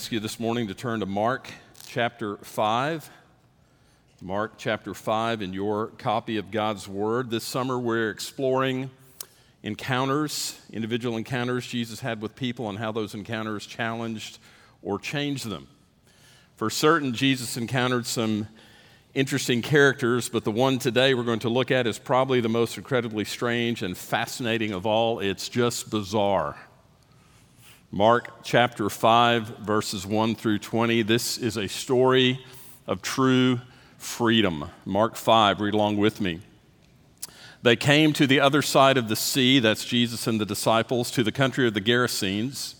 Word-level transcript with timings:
ask 0.00 0.12
you 0.12 0.18
this 0.18 0.40
morning 0.40 0.66
to 0.66 0.72
turn 0.72 1.00
to 1.00 1.04
Mark 1.04 1.46
chapter 1.86 2.38
5. 2.38 3.10
Mark 4.22 4.54
chapter 4.56 4.94
5 4.94 5.42
in 5.42 5.52
your 5.52 5.88
copy 5.98 6.38
of 6.38 6.50
God's 6.50 6.88
Word. 6.88 7.28
This 7.28 7.44
summer 7.44 7.78
we're 7.78 8.08
exploring 8.08 8.88
encounters, 9.62 10.58
individual 10.72 11.18
encounters 11.18 11.66
Jesus 11.66 12.00
had 12.00 12.22
with 12.22 12.34
people, 12.34 12.70
and 12.70 12.78
how 12.78 12.92
those 12.92 13.14
encounters 13.14 13.66
challenged 13.66 14.38
or 14.80 14.98
changed 14.98 15.46
them. 15.50 15.68
For 16.56 16.70
certain, 16.70 17.12
Jesus 17.12 17.58
encountered 17.58 18.06
some 18.06 18.48
interesting 19.12 19.60
characters, 19.60 20.30
but 20.30 20.44
the 20.44 20.50
one 20.50 20.78
today 20.78 21.12
we're 21.12 21.24
going 21.24 21.40
to 21.40 21.50
look 21.50 21.70
at 21.70 21.86
is 21.86 21.98
probably 21.98 22.40
the 22.40 22.48
most 22.48 22.78
incredibly 22.78 23.26
strange 23.26 23.82
and 23.82 23.94
fascinating 23.94 24.72
of 24.72 24.86
all. 24.86 25.20
It's 25.20 25.50
just 25.50 25.90
bizarre. 25.90 26.56
Mark 27.92 28.44
chapter 28.44 28.88
5, 28.88 29.58
verses 29.58 30.06
1 30.06 30.36
through 30.36 30.60
20. 30.60 31.02
This 31.02 31.36
is 31.36 31.56
a 31.56 31.66
story 31.66 32.38
of 32.86 33.02
true 33.02 33.60
freedom. 33.98 34.70
Mark 34.84 35.16
5, 35.16 35.60
read 35.60 35.74
along 35.74 35.96
with 35.96 36.20
me. 36.20 36.38
They 37.62 37.74
came 37.74 38.12
to 38.12 38.28
the 38.28 38.38
other 38.38 38.62
side 38.62 38.96
of 38.96 39.08
the 39.08 39.16
sea, 39.16 39.58
that's 39.58 39.84
Jesus 39.84 40.28
and 40.28 40.40
the 40.40 40.46
disciples, 40.46 41.10
to 41.10 41.24
the 41.24 41.32
country 41.32 41.66
of 41.66 41.74
the 41.74 41.80
Gerasenes. 41.80 42.76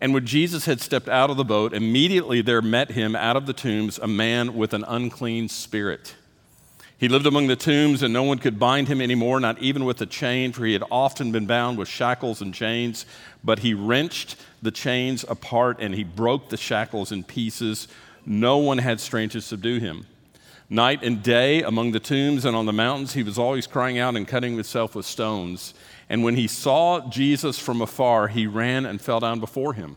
And 0.00 0.12
when 0.12 0.26
Jesus 0.26 0.64
had 0.64 0.80
stepped 0.80 1.08
out 1.08 1.30
of 1.30 1.36
the 1.36 1.44
boat, 1.44 1.72
immediately 1.72 2.42
there 2.42 2.60
met 2.60 2.90
him 2.90 3.14
out 3.14 3.36
of 3.36 3.46
the 3.46 3.52
tombs 3.52 3.98
a 4.00 4.08
man 4.08 4.56
with 4.56 4.74
an 4.74 4.82
unclean 4.88 5.48
spirit. 5.48 6.16
He 6.96 7.08
lived 7.08 7.26
among 7.26 7.48
the 7.48 7.56
tombs, 7.56 8.02
and 8.02 8.12
no 8.12 8.22
one 8.22 8.38
could 8.38 8.58
bind 8.58 8.88
him 8.88 9.00
anymore, 9.00 9.40
not 9.40 9.58
even 9.58 9.84
with 9.84 10.00
a 10.00 10.06
chain, 10.06 10.52
for 10.52 10.64
he 10.64 10.72
had 10.74 10.84
often 10.90 11.32
been 11.32 11.46
bound 11.46 11.76
with 11.76 11.88
shackles 11.88 12.40
and 12.40 12.54
chains. 12.54 13.04
But 13.42 13.58
he 13.60 13.74
wrenched 13.74 14.36
the 14.62 14.70
chains 14.70 15.24
apart 15.28 15.78
and 15.80 15.94
he 15.94 16.04
broke 16.04 16.48
the 16.48 16.56
shackles 16.56 17.12
in 17.12 17.24
pieces. 17.24 17.88
No 18.24 18.58
one 18.58 18.78
had 18.78 19.00
strength 19.00 19.32
to 19.32 19.40
subdue 19.40 19.78
him. 19.78 20.06
Night 20.70 21.02
and 21.02 21.22
day 21.22 21.62
among 21.62 21.92
the 21.92 22.00
tombs 22.00 22.44
and 22.44 22.56
on 22.56 22.64
the 22.64 22.72
mountains, 22.72 23.12
he 23.12 23.22
was 23.22 23.38
always 23.38 23.66
crying 23.66 23.98
out 23.98 24.16
and 24.16 24.26
cutting 24.26 24.54
himself 24.54 24.94
with 24.94 25.04
stones. 25.04 25.74
And 26.08 26.24
when 26.24 26.36
he 26.36 26.46
saw 26.48 27.06
Jesus 27.10 27.58
from 27.58 27.82
afar, 27.82 28.28
he 28.28 28.46
ran 28.46 28.86
and 28.86 29.00
fell 29.00 29.20
down 29.20 29.40
before 29.40 29.74
him. 29.74 29.96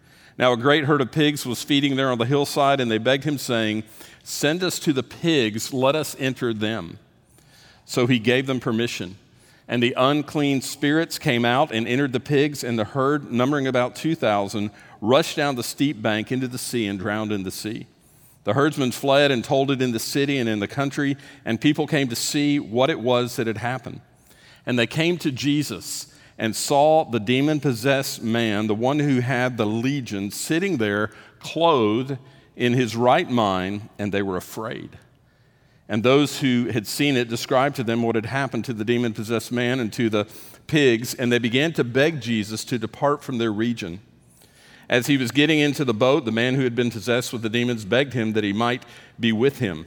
Now, 0.37 0.53
a 0.53 0.57
great 0.57 0.85
herd 0.85 1.01
of 1.01 1.11
pigs 1.11 1.45
was 1.45 1.63
feeding 1.63 1.95
there 1.95 2.11
on 2.11 2.17
the 2.17 2.25
hillside, 2.25 2.79
and 2.79 2.89
they 2.89 2.97
begged 2.97 3.23
him, 3.23 3.37
saying, 3.37 3.83
Send 4.23 4.63
us 4.63 4.79
to 4.79 4.93
the 4.93 5.03
pigs, 5.03 5.73
let 5.73 5.95
us 5.95 6.15
enter 6.19 6.53
them. 6.53 6.99
So 7.85 8.07
he 8.07 8.19
gave 8.19 8.47
them 8.47 8.59
permission. 8.59 9.17
And 9.67 9.81
the 9.81 9.93
unclean 9.97 10.61
spirits 10.61 11.17
came 11.17 11.45
out 11.45 11.71
and 11.71 11.87
entered 11.87 12.13
the 12.13 12.19
pigs, 12.19 12.63
and 12.63 12.77
the 12.77 12.83
herd, 12.83 13.31
numbering 13.31 13.67
about 13.67 13.95
2,000, 13.95 14.71
rushed 14.99 15.37
down 15.37 15.55
the 15.55 15.63
steep 15.63 16.01
bank 16.01 16.31
into 16.31 16.47
the 16.47 16.57
sea 16.57 16.87
and 16.87 16.99
drowned 16.99 17.31
in 17.31 17.43
the 17.43 17.51
sea. 17.51 17.87
The 18.43 18.53
herdsmen 18.53 18.91
fled 18.91 19.31
and 19.31 19.43
told 19.43 19.69
it 19.71 19.81
in 19.81 19.91
the 19.91 19.99
city 19.99 20.39
and 20.39 20.49
in 20.49 20.59
the 20.59 20.67
country, 20.67 21.15
and 21.45 21.61
people 21.61 21.87
came 21.87 22.07
to 22.07 22.15
see 22.15 22.59
what 22.59 22.89
it 22.89 22.99
was 22.99 23.35
that 23.35 23.47
had 23.47 23.57
happened. 23.57 24.01
And 24.65 24.77
they 24.77 24.87
came 24.87 25.17
to 25.19 25.31
Jesus 25.31 26.10
and 26.41 26.55
saw 26.55 27.05
the 27.05 27.19
demon 27.19 27.59
possessed 27.59 28.23
man, 28.23 28.65
the 28.65 28.73
one 28.73 28.97
who 28.97 29.19
had 29.19 29.57
the 29.57 29.65
legion, 29.65 30.31
sitting 30.31 30.77
there, 30.77 31.11
clothed 31.39 32.17
in 32.55 32.73
his 32.73 32.95
right 32.95 33.29
mind, 33.29 33.87
and 33.99 34.11
they 34.11 34.23
were 34.23 34.37
afraid. 34.37 34.97
And 35.87 36.01
those 36.01 36.39
who 36.39 36.69
had 36.71 36.87
seen 36.87 37.15
it 37.15 37.29
described 37.29 37.75
to 37.75 37.83
them 37.83 38.01
what 38.01 38.15
had 38.15 38.25
happened 38.25 38.65
to 38.65 38.73
the 38.73 38.83
demon 38.83 39.13
possessed 39.13 39.51
man 39.51 39.79
and 39.79 39.93
to 39.93 40.09
the 40.09 40.25
pigs, 40.65 41.13
and 41.13 41.31
they 41.31 41.37
began 41.37 41.73
to 41.73 41.83
beg 41.83 42.21
Jesus 42.21 42.65
to 42.65 42.79
depart 42.79 43.23
from 43.23 43.37
their 43.37 43.53
region. 43.53 43.99
As 44.89 45.05
he 45.05 45.17
was 45.17 45.29
getting 45.29 45.59
into 45.59 45.85
the 45.85 45.93
boat, 45.93 46.25
the 46.25 46.31
man 46.31 46.55
who 46.55 46.63
had 46.63 46.75
been 46.75 46.89
possessed 46.89 47.31
with 47.31 47.43
the 47.43 47.49
demons 47.49 47.85
begged 47.85 48.13
him 48.13 48.33
that 48.33 48.43
he 48.43 48.51
might 48.51 48.81
be 49.19 49.31
with 49.31 49.59
him. 49.59 49.85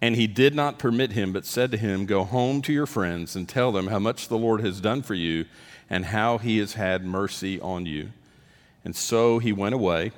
And 0.00 0.14
he 0.16 0.26
did 0.26 0.54
not 0.54 0.78
permit 0.78 1.12
him, 1.12 1.32
but 1.32 1.46
said 1.46 1.70
to 1.70 1.76
him, 1.76 2.06
Go 2.06 2.24
home 2.24 2.60
to 2.62 2.72
your 2.72 2.86
friends 2.86 3.34
and 3.34 3.48
tell 3.48 3.72
them 3.72 3.86
how 3.86 3.98
much 3.98 4.28
the 4.28 4.38
Lord 4.38 4.60
has 4.60 4.80
done 4.80 5.02
for 5.02 5.14
you 5.14 5.46
and 5.88 6.06
how 6.06 6.38
he 6.38 6.58
has 6.58 6.74
had 6.74 7.04
mercy 7.04 7.60
on 7.60 7.86
you. 7.86 8.10
And 8.84 8.94
so 8.94 9.38
he 9.38 9.52
went 9.52 9.74
away 9.74 10.12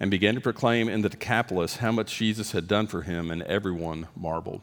and 0.00 0.10
began 0.10 0.34
to 0.34 0.40
proclaim 0.40 0.88
in 0.88 1.02
the 1.02 1.08
Decapolis 1.08 1.76
how 1.76 1.92
much 1.92 2.16
Jesus 2.16 2.52
had 2.52 2.68
done 2.68 2.86
for 2.86 3.02
him, 3.02 3.30
and 3.30 3.42
everyone 3.42 4.08
marveled. 4.16 4.60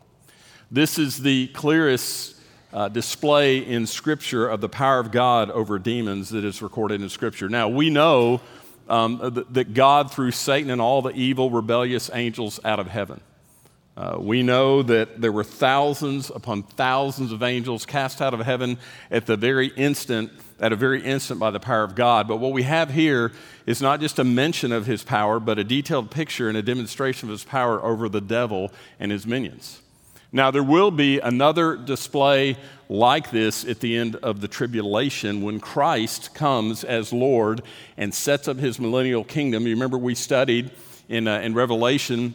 This 0.71 0.97
is 0.97 1.19
the 1.19 1.47
clearest 1.47 2.37
uh, 2.73 2.89
display 2.89 3.59
in 3.59 3.85
Scripture 3.85 4.47
of 4.47 4.61
the 4.61 4.69
power 4.69 4.99
of 4.99 5.11
God 5.11 5.51
over 5.51 5.77
demons 5.77 6.29
that 6.29 6.43
is 6.43 6.61
recorded 6.61 7.01
in 7.01 7.09
Scripture. 7.09 7.49
Now, 7.49 7.69
we 7.69 7.89
know 7.89 8.41
um, 8.89 9.19
that, 9.21 9.53
that 9.53 9.73
God 9.73 10.11
threw 10.11 10.31
Satan 10.31 10.69
and 10.69 10.81
all 10.81 11.01
the 11.01 11.11
evil, 11.11 11.49
rebellious 11.49 12.09
angels 12.13 12.59
out 12.65 12.79
of 12.79 12.87
heaven. 12.87 13.21
Uh, 13.97 14.17
we 14.19 14.43
know 14.43 14.83
that 14.83 15.21
there 15.21 15.31
were 15.31 15.43
thousands 15.43 16.29
upon 16.29 16.63
thousands 16.63 17.31
of 17.31 17.41
angels 17.41 17.85
cast 17.85 18.21
out 18.21 18.33
of 18.33 18.41
heaven 18.41 18.77
at 19.09 19.25
the 19.25 19.37
very 19.37 19.67
instant, 19.67 20.29
at 20.59 20.73
a 20.73 20.75
very 20.75 21.01
instant 21.01 21.39
by 21.39 21.49
the 21.49 21.61
power 21.61 21.83
of 21.83 21.95
God. 21.95 22.27
But 22.27 22.37
what 22.37 22.51
we 22.51 22.63
have 22.63 22.91
here 22.91 23.31
is 23.65 23.81
not 23.81 24.01
just 24.01 24.19
a 24.19 24.25
mention 24.25 24.73
of 24.73 24.85
his 24.85 25.01
power, 25.01 25.39
but 25.39 25.59
a 25.59 25.63
detailed 25.63 26.11
picture 26.11 26.49
and 26.49 26.57
a 26.57 26.61
demonstration 26.61 27.29
of 27.29 27.31
his 27.31 27.45
power 27.45 27.81
over 27.81 28.09
the 28.09 28.19
devil 28.19 28.69
and 28.99 29.13
his 29.13 29.25
minions. 29.25 29.81
Now, 30.33 30.51
there 30.51 30.63
will 30.63 30.91
be 30.91 31.19
another 31.21 31.77
display 31.77 32.57
like 32.89 33.31
this 33.31 33.63
at 33.63 33.79
the 33.79 33.95
end 33.95 34.17
of 34.17 34.41
the 34.41 34.49
tribulation 34.49 35.41
when 35.41 35.61
Christ 35.61 36.33
comes 36.33 36.83
as 36.83 37.13
Lord 37.13 37.61
and 37.95 38.13
sets 38.13 38.49
up 38.49 38.57
his 38.57 38.77
millennial 38.77 39.23
kingdom. 39.23 39.65
You 39.65 39.75
remember 39.75 39.97
we 39.97 40.15
studied 40.15 40.71
in, 41.07 41.29
uh, 41.29 41.39
in 41.39 41.53
Revelation 41.53 42.33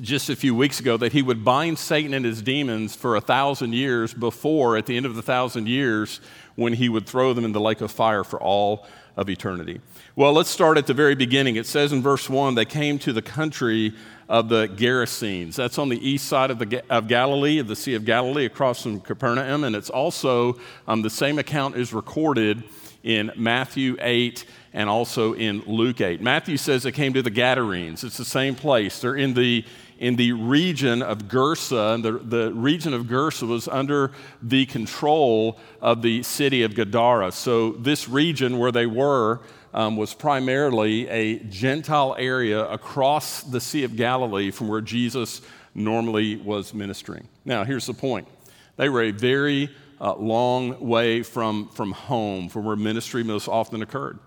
just 0.00 0.28
a 0.30 0.36
few 0.36 0.54
weeks 0.54 0.80
ago 0.80 0.96
that 0.96 1.12
he 1.12 1.22
would 1.22 1.44
bind 1.44 1.78
Satan 1.78 2.14
and 2.14 2.24
his 2.24 2.42
demons 2.42 2.94
for 2.94 3.16
a 3.16 3.20
thousand 3.20 3.74
years 3.74 4.12
before, 4.12 4.76
at 4.76 4.86
the 4.86 4.96
end 4.96 5.06
of 5.06 5.14
the 5.14 5.22
thousand 5.22 5.68
years, 5.68 6.20
when 6.54 6.72
he 6.72 6.88
would 6.88 7.06
throw 7.06 7.32
them 7.32 7.44
in 7.44 7.52
the 7.52 7.60
lake 7.60 7.80
of 7.80 7.90
fire 7.90 8.24
for 8.24 8.40
all 8.40 8.86
of 9.16 9.30
eternity. 9.30 9.80
Well, 10.14 10.32
let's 10.32 10.50
start 10.50 10.76
at 10.76 10.86
the 10.86 10.94
very 10.94 11.14
beginning. 11.14 11.56
It 11.56 11.66
says 11.66 11.92
in 11.92 12.02
verse 12.02 12.28
1 12.28 12.54
they 12.54 12.64
came 12.64 12.98
to 13.00 13.12
the 13.12 13.22
country 13.22 13.94
of 14.28 14.48
the 14.48 14.68
Gerasenes. 14.68 15.54
That's 15.54 15.78
on 15.78 15.88
the 15.88 16.08
east 16.08 16.26
side 16.26 16.50
of, 16.50 16.58
the, 16.58 16.82
of 16.90 17.08
Galilee, 17.08 17.58
of 17.58 17.68
the 17.68 17.76
Sea 17.76 17.94
of 17.94 18.04
Galilee, 18.04 18.44
across 18.44 18.82
from 18.82 19.00
Capernaum. 19.00 19.64
And 19.64 19.74
it's 19.74 19.90
also, 19.90 20.58
um, 20.86 21.02
the 21.02 21.10
same 21.10 21.38
account 21.38 21.76
is 21.76 21.92
recorded 21.92 22.64
in 23.02 23.30
Matthew 23.36 23.96
8 24.00 24.44
and 24.72 24.90
also 24.90 25.32
in 25.34 25.62
Luke 25.66 26.00
8. 26.00 26.20
Matthew 26.20 26.56
says 26.56 26.82
they 26.82 26.92
came 26.92 27.14
to 27.14 27.22
the 27.22 27.30
Gadarenes. 27.30 28.04
It's 28.04 28.16
the 28.18 28.24
same 28.24 28.54
place. 28.54 29.00
They're 29.00 29.14
in 29.14 29.32
the 29.32 29.64
in 29.98 30.16
the 30.16 30.32
region 30.32 31.02
of 31.02 31.28
Gersa. 31.28 31.94
And 31.94 32.04
The, 32.04 32.12
the 32.12 32.52
region 32.52 32.94
of 32.94 33.04
Gersa 33.04 33.46
was 33.46 33.68
under 33.68 34.12
the 34.42 34.66
control 34.66 35.58
of 35.80 36.02
the 36.02 36.22
city 36.22 36.62
of 36.62 36.74
Gadara. 36.74 37.32
So, 37.32 37.72
this 37.72 38.08
region 38.08 38.58
where 38.58 38.72
they 38.72 38.86
were 38.86 39.40
um, 39.74 39.96
was 39.96 40.14
primarily 40.14 41.06
a 41.08 41.38
Gentile 41.40 42.16
area 42.18 42.64
across 42.68 43.42
the 43.42 43.60
Sea 43.60 43.84
of 43.84 43.94
Galilee 43.94 44.50
from 44.50 44.68
where 44.68 44.80
Jesus 44.80 45.42
normally 45.74 46.36
was 46.36 46.72
ministering. 46.72 47.28
Now, 47.44 47.64
here's 47.64 47.86
the 47.86 47.94
point 47.94 48.26
they 48.76 48.88
were 48.88 49.02
a 49.02 49.10
very 49.10 49.70
uh, 50.00 50.14
long 50.16 50.80
way 50.80 51.22
from, 51.22 51.68
from 51.68 51.92
home, 51.92 52.48
from 52.48 52.64
where 52.64 52.76
ministry 52.76 53.22
most 53.22 53.48
often 53.48 53.82
occurred. 53.82 54.18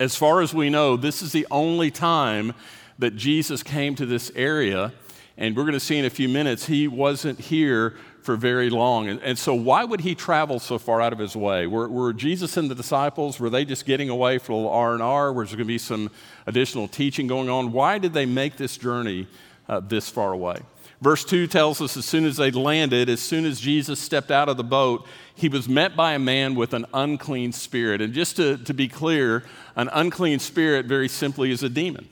As 0.00 0.16
far 0.16 0.40
as 0.40 0.52
we 0.52 0.70
know, 0.70 0.96
this 0.96 1.22
is 1.22 1.32
the 1.32 1.46
only 1.50 1.90
time 1.90 2.52
that 2.98 3.16
Jesus 3.16 3.62
came 3.62 3.94
to 3.96 4.06
this 4.06 4.30
area. 4.34 4.92
And 5.36 5.56
we're 5.56 5.64
going 5.64 5.74
to 5.74 5.80
see 5.80 5.98
in 5.98 6.04
a 6.04 6.10
few 6.10 6.28
minutes, 6.28 6.66
he 6.66 6.86
wasn't 6.86 7.40
here 7.40 7.96
for 8.22 8.36
very 8.36 8.70
long. 8.70 9.08
And, 9.08 9.20
and, 9.20 9.38
so, 9.38 9.52
why 9.52 9.84
would 9.84 10.00
he 10.00 10.14
travel 10.14 10.58
so 10.58 10.78
far 10.78 11.00
out 11.00 11.12
of 11.12 11.18
his 11.18 11.36
way? 11.36 11.66
Were, 11.66 11.88
were 11.88 12.12
Jesus 12.12 12.56
and 12.56 12.70
the 12.70 12.74
disciples, 12.74 13.38
were 13.38 13.50
they 13.50 13.64
just 13.64 13.84
getting 13.84 14.08
away 14.08 14.38
for 14.38 14.52
a 14.52 14.56
little 14.56 14.70
R&R? 14.70 15.32
Was 15.32 15.50
there 15.50 15.56
going 15.56 15.66
to 15.66 15.72
be 15.72 15.78
some 15.78 16.10
additional 16.46 16.88
teaching 16.88 17.26
going 17.26 17.50
on? 17.50 17.72
Why 17.72 17.98
did 17.98 18.14
they 18.14 18.26
make 18.26 18.56
this 18.56 18.76
journey 18.78 19.26
uh, 19.68 19.80
this 19.80 20.08
far 20.08 20.32
away? 20.32 20.60
Verse 21.02 21.22
2 21.24 21.48
tells 21.48 21.82
us 21.82 21.98
as 21.98 22.06
soon 22.06 22.24
as 22.24 22.38
they 22.38 22.50
landed, 22.50 23.10
as 23.10 23.20
soon 23.20 23.44
as 23.44 23.60
Jesus 23.60 24.00
stepped 24.00 24.30
out 24.30 24.48
of 24.48 24.56
the 24.56 24.64
boat, 24.64 25.06
he 25.34 25.50
was 25.50 25.68
met 25.68 25.94
by 25.94 26.14
a 26.14 26.18
man 26.18 26.54
with 26.54 26.72
an 26.72 26.86
unclean 26.94 27.52
spirit. 27.52 28.00
And 28.00 28.14
just 28.14 28.36
to, 28.36 28.56
to 28.58 28.72
be 28.72 28.88
clear, 28.88 29.42
an 29.76 29.90
unclean 29.92 30.38
spirit, 30.38 30.86
very 30.86 31.08
simply, 31.08 31.50
is 31.50 31.62
a 31.62 31.68
demon. 31.68 32.08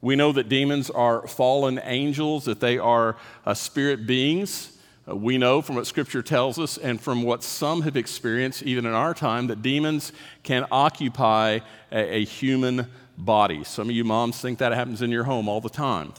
We 0.00 0.14
know 0.14 0.32
that 0.32 0.48
demons 0.48 0.90
are 0.90 1.26
fallen 1.26 1.80
angels, 1.82 2.44
that 2.44 2.60
they 2.60 2.78
are 2.78 3.16
uh, 3.44 3.54
spirit 3.54 4.06
beings. 4.06 4.78
Uh, 5.08 5.16
we 5.16 5.38
know 5.38 5.60
from 5.60 5.76
what 5.76 5.86
Scripture 5.86 6.22
tells 6.22 6.58
us 6.58 6.78
and 6.78 7.00
from 7.00 7.22
what 7.22 7.42
some 7.42 7.82
have 7.82 7.96
experienced, 7.96 8.62
even 8.62 8.86
in 8.86 8.92
our 8.92 9.14
time, 9.14 9.48
that 9.48 9.62
demons 9.62 10.12
can 10.44 10.66
occupy 10.70 11.58
a, 11.90 12.16
a 12.16 12.24
human 12.24 12.86
body. 13.16 13.64
Some 13.64 13.88
of 13.88 13.94
you 13.94 14.04
moms 14.04 14.40
think 14.40 14.58
that 14.58 14.72
happens 14.72 15.02
in 15.02 15.10
your 15.10 15.24
home 15.24 15.48
all 15.48 15.60
the 15.60 15.68
time. 15.68 16.12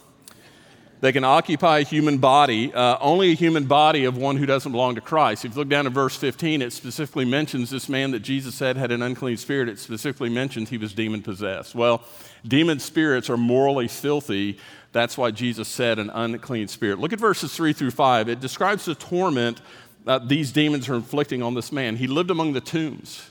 They 1.02 1.14
can 1.14 1.24
occupy 1.24 1.80
a 1.80 1.84
human 1.84 2.18
body, 2.18 2.74
uh, 2.74 2.98
only 3.00 3.32
a 3.32 3.34
human 3.34 3.64
body 3.64 4.04
of 4.04 4.18
one 4.18 4.36
who 4.36 4.46
doesn't 4.46 4.74
belong 4.74 4.96
to 4.96 5.02
Christ. 5.02 5.46
If 5.46 5.54
you 5.54 5.60
look 5.60 5.70
down 5.70 5.88
at 5.88 5.94
verse 5.94 6.18
15, 6.18 6.62
it 6.62 6.74
specifically 6.74 7.24
mentions 7.24 7.70
this 7.70 7.88
man 7.88 8.12
that 8.12 8.20
Jesus 8.20 8.54
said 8.56 8.76
had 8.76 8.92
an 8.92 9.02
unclean 9.02 9.38
spirit. 9.38 9.70
It 9.70 9.80
specifically 9.80 10.28
mentions 10.28 10.70
he 10.70 10.78
was 10.78 10.92
demon 10.92 11.22
possessed. 11.22 11.74
Well, 11.74 12.04
demon 12.48 12.80
spirits 12.80 13.30
are 13.30 13.38
morally 13.38 13.88
filthy. 13.88 14.58
That's 14.92 15.18
why 15.18 15.32
Jesus 15.32 15.68
said 15.68 16.00
an 16.00 16.10
unclean 16.10 16.68
spirit. 16.68 17.00
Look 17.00 17.14
at 17.14 17.20
verses 17.20 17.56
3 17.56 17.74
through 17.74 17.92
5. 17.92 18.30
It 18.30 18.40
describes 18.40 18.86
the 18.86 18.96
torment 18.96 19.62
that 20.06 20.28
these 20.28 20.52
demons 20.52 20.90
are 20.90 20.96
inflicting 20.96 21.44
on 21.44 21.54
this 21.54 21.72
man. 21.72 21.96
He 21.96 22.08
lived 22.08 22.32
among 22.32 22.54
the 22.54 22.62
tombs, 22.62 23.30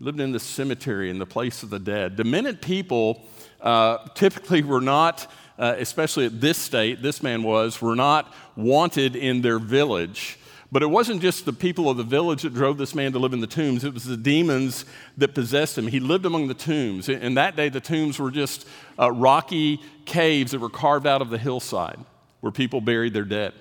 lived 0.00 0.20
in 0.20 0.32
the 0.32 0.40
cemetery, 0.40 1.08
in 1.10 1.18
the 1.18 1.26
place 1.26 1.62
of 1.62 1.70
the 1.70 1.78
dead. 1.78 2.16
Demented 2.16 2.60
people 2.60 3.24
uh, 3.60 3.98
typically 4.14 4.62
were 4.62 4.80
not 4.80 5.26
uh, 5.58 5.74
especially 5.78 6.24
at 6.24 6.40
this 6.40 6.56
state, 6.56 7.02
this 7.02 7.22
man 7.22 7.42
was, 7.42 7.82
were 7.82 7.96
not 7.96 8.32
wanted 8.54 9.16
in 9.16 9.42
their 9.42 9.58
village. 9.58 10.38
But 10.70 10.82
it 10.82 10.86
wasn't 10.86 11.22
just 11.22 11.46
the 11.46 11.52
people 11.52 11.88
of 11.88 11.96
the 11.96 12.02
village 12.02 12.42
that 12.42 12.52
drove 12.52 12.76
this 12.76 12.94
man 12.94 13.12
to 13.12 13.18
live 13.18 13.32
in 13.32 13.40
the 13.40 13.46
tombs, 13.46 13.84
it 13.84 13.94
was 13.94 14.04
the 14.04 14.16
demons 14.16 14.84
that 15.16 15.34
possessed 15.34 15.78
him. 15.78 15.86
He 15.86 15.98
lived 15.98 16.26
among 16.26 16.48
the 16.48 16.54
tombs. 16.54 17.08
In 17.08 17.34
that 17.34 17.56
day, 17.56 17.70
the 17.70 17.80
tombs 17.80 18.18
were 18.18 18.30
just 18.30 18.66
uh, 18.98 19.10
rocky 19.10 19.80
caves 20.04 20.52
that 20.52 20.60
were 20.60 20.68
carved 20.68 21.06
out 21.06 21.22
of 21.22 21.30
the 21.30 21.38
hillside 21.38 21.98
where 22.40 22.52
people 22.52 22.80
buried 22.80 23.14
their 23.14 23.24
dead. 23.24 23.54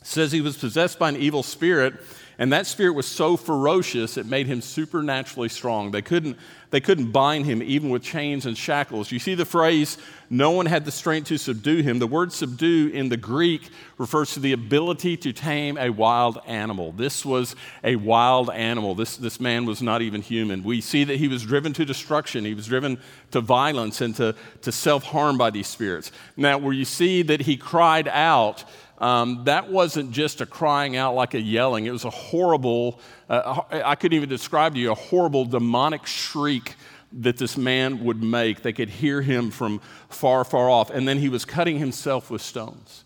It 0.00 0.06
says 0.06 0.30
he 0.30 0.42
was 0.42 0.56
possessed 0.58 0.98
by 0.98 1.08
an 1.08 1.16
evil 1.16 1.42
spirit 1.42 1.94
and 2.38 2.52
that 2.52 2.66
spirit 2.66 2.92
was 2.92 3.06
so 3.06 3.36
ferocious, 3.36 4.16
it 4.16 4.26
made 4.26 4.46
him 4.46 4.60
supernaturally 4.60 5.48
strong. 5.48 5.90
They 5.90 6.02
couldn't, 6.02 6.36
they 6.76 6.80
couldn't 6.82 7.10
bind 7.10 7.46
him 7.46 7.62
even 7.62 7.88
with 7.88 8.02
chains 8.02 8.44
and 8.44 8.54
shackles. 8.54 9.10
You 9.10 9.18
see 9.18 9.34
the 9.34 9.46
phrase, 9.46 9.96
no 10.28 10.50
one 10.50 10.66
had 10.66 10.84
the 10.84 10.90
strength 10.90 11.28
to 11.28 11.38
subdue 11.38 11.80
him. 11.80 12.00
The 12.00 12.06
word 12.06 12.34
subdue 12.34 12.90
in 12.92 13.08
the 13.08 13.16
Greek 13.16 13.70
refers 13.96 14.34
to 14.34 14.40
the 14.40 14.52
ability 14.52 15.16
to 15.16 15.32
tame 15.32 15.78
a 15.78 15.88
wild 15.88 16.38
animal. 16.46 16.92
This 16.92 17.24
was 17.24 17.56
a 17.82 17.96
wild 17.96 18.50
animal. 18.50 18.94
This, 18.94 19.16
this 19.16 19.40
man 19.40 19.64
was 19.64 19.80
not 19.80 20.02
even 20.02 20.20
human. 20.20 20.62
We 20.64 20.82
see 20.82 21.04
that 21.04 21.16
he 21.16 21.28
was 21.28 21.44
driven 21.44 21.72
to 21.72 21.86
destruction, 21.86 22.44
he 22.44 22.52
was 22.52 22.66
driven 22.66 22.98
to 23.30 23.40
violence 23.40 24.02
and 24.02 24.14
to, 24.16 24.34
to 24.60 24.70
self 24.70 25.04
harm 25.04 25.38
by 25.38 25.48
these 25.48 25.68
spirits. 25.68 26.12
Now, 26.36 26.58
where 26.58 26.74
you 26.74 26.84
see 26.84 27.22
that 27.22 27.40
he 27.40 27.56
cried 27.56 28.06
out, 28.06 28.64
um, 28.98 29.44
that 29.44 29.70
wasn't 29.70 30.10
just 30.10 30.40
a 30.40 30.46
crying 30.46 30.96
out 30.96 31.14
like 31.14 31.34
a 31.34 31.40
yelling. 31.40 31.86
It 31.86 31.90
was 31.90 32.04
a 32.04 32.10
horrible, 32.10 33.00
uh, 33.28 33.60
I 33.70 33.94
couldn't 33.94 34.16
even 34.16 34.28
describe 34.28 34.74
to 34.74 34.80
you, 34.80 34.92
a 34.92 34.94
horrible 34.94 35.44
demonic 35.44 36.06
shriek 36.06 36.74
that 37.12 37.36
this 37.36 37.56
man 37.56 38.04
would 38.04 38.22
make. 38.22 38.62
They 38.62 38.72
could 38.72 38.88
hear 38.88 39.22
him 39.22 39.50
from 39.50 39.80
far, 40.08 40.44
far 40.44 40.70
off. 40.70 40.90
And 40.90 41.06
then 41.06 41.18
he 41.18 41.28
was 41.28 41.44
cutting 41.44 41.78
himself 41.78 42.30
with 42.30 42.42
stones. 42.42 43.04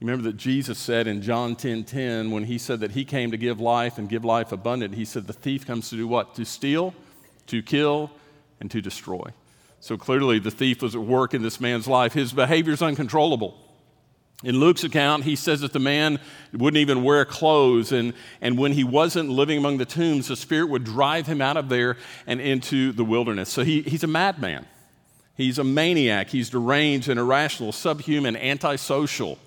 Remember 0.00 0.24
that 0.24 0.36
Jesus 0.36 0.78
said 0.78 1.06
in 1.06 1.22
John 1.22 1.54
10 1.54 1.84
10, 1.84 2.30
when 2.32 2.44
he 2.44 2.58
said 2.58 2.80
that 2.80 2.90
he 2.90 3.04
came 3.04 3.30
to 3.30 3.36
give 3.36 3.60
life 3.60 3.98
and 3.98 4.08
give 4.08 4.24
life 4.24 4.50
abundant, 4.50 4.94
he 4.94 5.04
said, 5.04 5.28
The 5.28 5.32
thief 5.32 5.64
comes 5.64 5.90
to 5.90 5.96
do 5.96 6.08
what? 6.08 6.34
To 6.34 6.44
steal, 6.44 6.92
to 7.46 7.62
kill, 7.62 8.10
and 8.58 8.68
to 8.72 8.80
destroy. 8.80 9.30
So 9.78 9.96
clearly, 9.96 10.40
the 10.40 10.50
thief 10.50 10.82
was 10.82 10.96
at 10.96 11.02
work 11.02 11.34
in 11.34 11.42
this 11.42 11.60
man's 11.60 11.86
life. 11.86 12.14
His 12.14 12.32
behavior 12.32 12.72
is 12.72 12.82
uncontrollable. 12.82 13.56
In 14.44 14.58
Luke's 14.58 14.82
account, 14.82 15.24
he 15.24 15.36
says 15.36 15.60
that 15.60 15.72
the 15.72 15.78
man 15.78 16.18
wouldn't 16.52 16.80
even 16.80 17.04
wear 17.04 17.24
clothes, 17.24 17.92
and, 17.92 18.12
and 18.40 18.58
when 18.58 18.72
he 18.72 18.82
wasn't 18.82 19.30
living 19.30 19.58
among 19.58 19.78
the 19.78 19.84
tombs, 19.84 20.28
the 20.28 20.36
Spirit 20.36 20.68
would 20.68 20.84
drive 20.84 21.26
him 21.26 21.40
out 21.40 21.56
of 21.56 21.68
there 21.68 21.96
and 22.26 22.40
into 22.40 22.92
the 22.92 23.04
wilderness. 23.04 23.48
So 23.48 23.62
he, 23.62 23.82
he's 23.82 24.02
a 24.02 24.08
madman. 24.08 24.66
He's 25.36 25.58
a 25.58 25.64
maniac. 25.64 26.28
He's 26.28 26.50
deranged 26.50 27.08
and 27.08 27.18
irrational, 27.18 27.72
subhuman, 27.72 28.36
antisocial. 28.36 29.38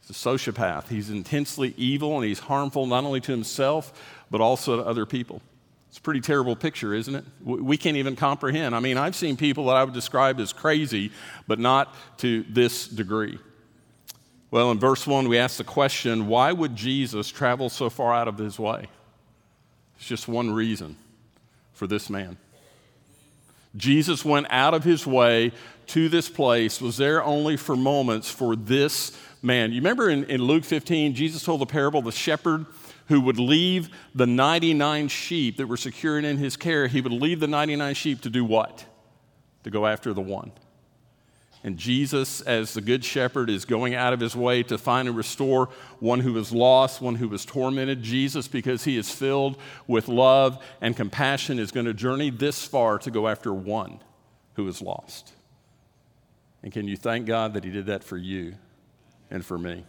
He's 0.00 0.10
a 0.10 0.12
sociopath. 0.12 0.88
He's 0.88 1.10
intensely 1.10 1.74
evil 1.76 2.16
and 2.16 2.24
he's 2.24 2.40
harmful 2.40 2.86
not 2.86 3.04
only 3.04 3.20
to 3.20 3.32
himself, 3.32 3.92
but 4.30 4.40
also 4.40 4.76
to 4.76 4.82
other 4.86 5.06
people. 5.06 5.40
It's 5.88 5.98
a 5.98 6.02
pretty 6.02 6.20
terrible 6.20 6.56
picture, 6.56 6.94
isn't 6.94 7.14
it? 7.14 7.24
We 7.44 7.76
can't 7.76 7.98
even 7.98 8.16
comprehend. 8.16 8.74
I 8.74 8.80
mean, 8.80 8.96
I've 8.96 9.14
seen 9.14 9.36
people 9.36 9.66
that 9.66 9.76
I 9.76 9.84
would 9.84 9.92
describe 9.94 10.40
as 10.40 10.52
crazy, 10.52 11.12
but 11.46 11.58
not 11.58 11.94
to 12.18 12.44
this 12.48 12.88
degree. 12.88 13.38
Well, 14.52 14.70
in 14.70 14.78
verse 14.78 15.06
1, 15.06 15.28
we 15.28 15.38
ask 15.38 15.56
the 15.56 15.64
question 15.64 16.26
why 16.26 16.52
would 16.52 16.76
Jesus 16.76 17.30
travel 17.30 17.70
so 17.70 17.88
far 17.88 18.12
out 18.12 18.28
of 18.28 18.36
his 18.36 18.58
way? 18.58 18.86
It's 19.96 20.06
just 20.06 20.28
one 20.28 20.50
reason 20.50 20.96
for 21.72 21.86
this 21.86 22.10
man. 22.10 22.36
Jesus 23.74 24.26
went 24.26 24.46
out 24.50 24.74
of 24.74 24.84
his 24.84 25.06
way 25.06 25.52
to 25.86 26.10
this 26.10 26.28
place, 26.28 26.82
was 26.82 26.98
there 26.98 27.24
only 27.24 27.56
for 27.56 27.74
moments 27.74 28.30
for 28.30 28.54
this 28.54 29.18
man. 29.40 29.72
You 29.72 29.80
remember 29.80 30.10
in, 30.10 30.24
in 30.24 30.42
Luke 30.42 30.64
15, 30.64 31.14
Jesus 31.14 31.42
told 31.42 31.62
the 31.62 31.66
parable 31.66 32.00
of 32.00 32.04
the 32.04 32.12
shepherd 32.12 32.66
who 33.08 33.22
would 33.22 33.38
leave 33.38 33.88
the 34.14 34.26
99 34.26 35.08
sheep 35.08 35.56
that 35.56 35.66
were 35.66 35.78
secured 35.78 36.26
in 36.26 36.36
his 36.36 36.58
care, 36.58 36.88
he 36.88 37.00
would 37.00 37.12
leave 37.12 37.40
the 37.40 37.48
99 37.48 37.94
sheep 37.94 38.20
to 38.20 38.28
do 38.28 38.44
what? 38.44 38.84
To 39.64 39.70
go 39.70 39.86
after 39.86 40.12
the 40.12 40.20
one. 40.20 40.52
And 41.64 41.76
Jesus, 41.76 42.40
as 42.40 42.74
the 42.74 42.80
Good 42.80 43.04
Shepherd, 43.04 43.48
is 43.48 43.64
going 43.64 43.94
out 43.94 44.12
of 44.12 44.18
his 44.18 44.34
way 44.34 44.64
to 44.64 44.76
find 44.76 45.06
and 45.06 45.16
restore 45.16 45.68
one 46.00 46.18
who 46.20 46.36
is 46.38 46.50
lost, 46.50 47.00
one 47.00 47.14
who 47.14 47.32
is 47.32 47.44
tormented. 47.44 48.02
Jesus, 48.02 48.48
because 48.48 48.82
he 48.82 48.96
is 48.96 49.10
filled 49.10 49.56
with 49.86 50.08
love 50.08 50.62
and 50.80 50.96
compassion, 50.96 51.60
is 51.60 51.70
going 51.70 51.86
to 51.86 51.94
journey 51.94 52.30
this 52.30 52.64
far 52.64 52.98
to 52.98 53.10
go 53.12 53.28
after 53.28 53.54
one 53.54 54.00
who 54.54 54.66
is 54.66 54.82
lost. 54.82 55.32
And 56.64 56.72
can 56.72 56.88
you 56.88 56.96
thank 56.96 57.26
God 57.26 57.54
that 57.54 57.64
he 57.64 57.70
did 57.70 57.86
that 57.86 58.02
for 58.02 58.16
you 58.16 58.54
and 59.30 59.44
for 59.44 59.56
me? 59.58 59.84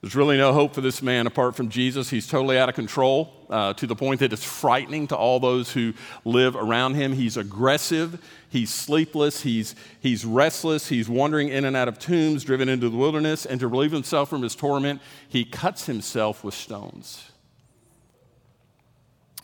There's 0.00 0.14
really 0.14 0.38
no 0.38 0.54
hope 0.54 0.74
for 0.74 0.80
this 0.80 1.02
man 1.02 1.26
apart 1.26 1.54
from 1.54 1.68
Jesus. 1.68 2.08
He's 2.08 2.26
totally 2.26 2.58
out 2.58 2.70
of 2.70 2.74
control 2.74 3.34
uh, 3.50 3.74
to 3.74 3.86
the 3.86 3.94
point 3.94 4.20
that 4.20 4.32
it's 4.32 4.44
frightening 4.44 5.06
to 5.08 5.16
all 5.16 5.40
those 5.40 5.72
who 5.72 5.92
live 6.24 6.56
around 6.56 6.94
him. 6.94 7.12
He's 7.12 7.36
aggressive, 7.36 8.18
he's 8.48 8.72
sleepless, 8.72 9.42
he's, 9.42 9.74
he's 10.00 10.24
restless, 10.24 10.88
he's 10.88 11.06
wandering 11.06 11.48
in 11.48 11.66
and 11.66 11.76
out 11.76 11.86
of 11.86 11.98
tombs, 11.98 12.44
driven 12.44 12.70
into 12.70 12.88
the 12.88 12.96
wilderness, 12.96 13.44
and 13.44 13.60
to 13.60 13.68
relieve 13.68 13.92
himself 13.92 14.30
from 14.30 14.42
his 14.42 14.54
torment, 14.54 15.02
he 15.28 15.44
cuts 15.44 15.84
himself 15.84 16.42
with 16.42 16.54
stones. 16.54 17.30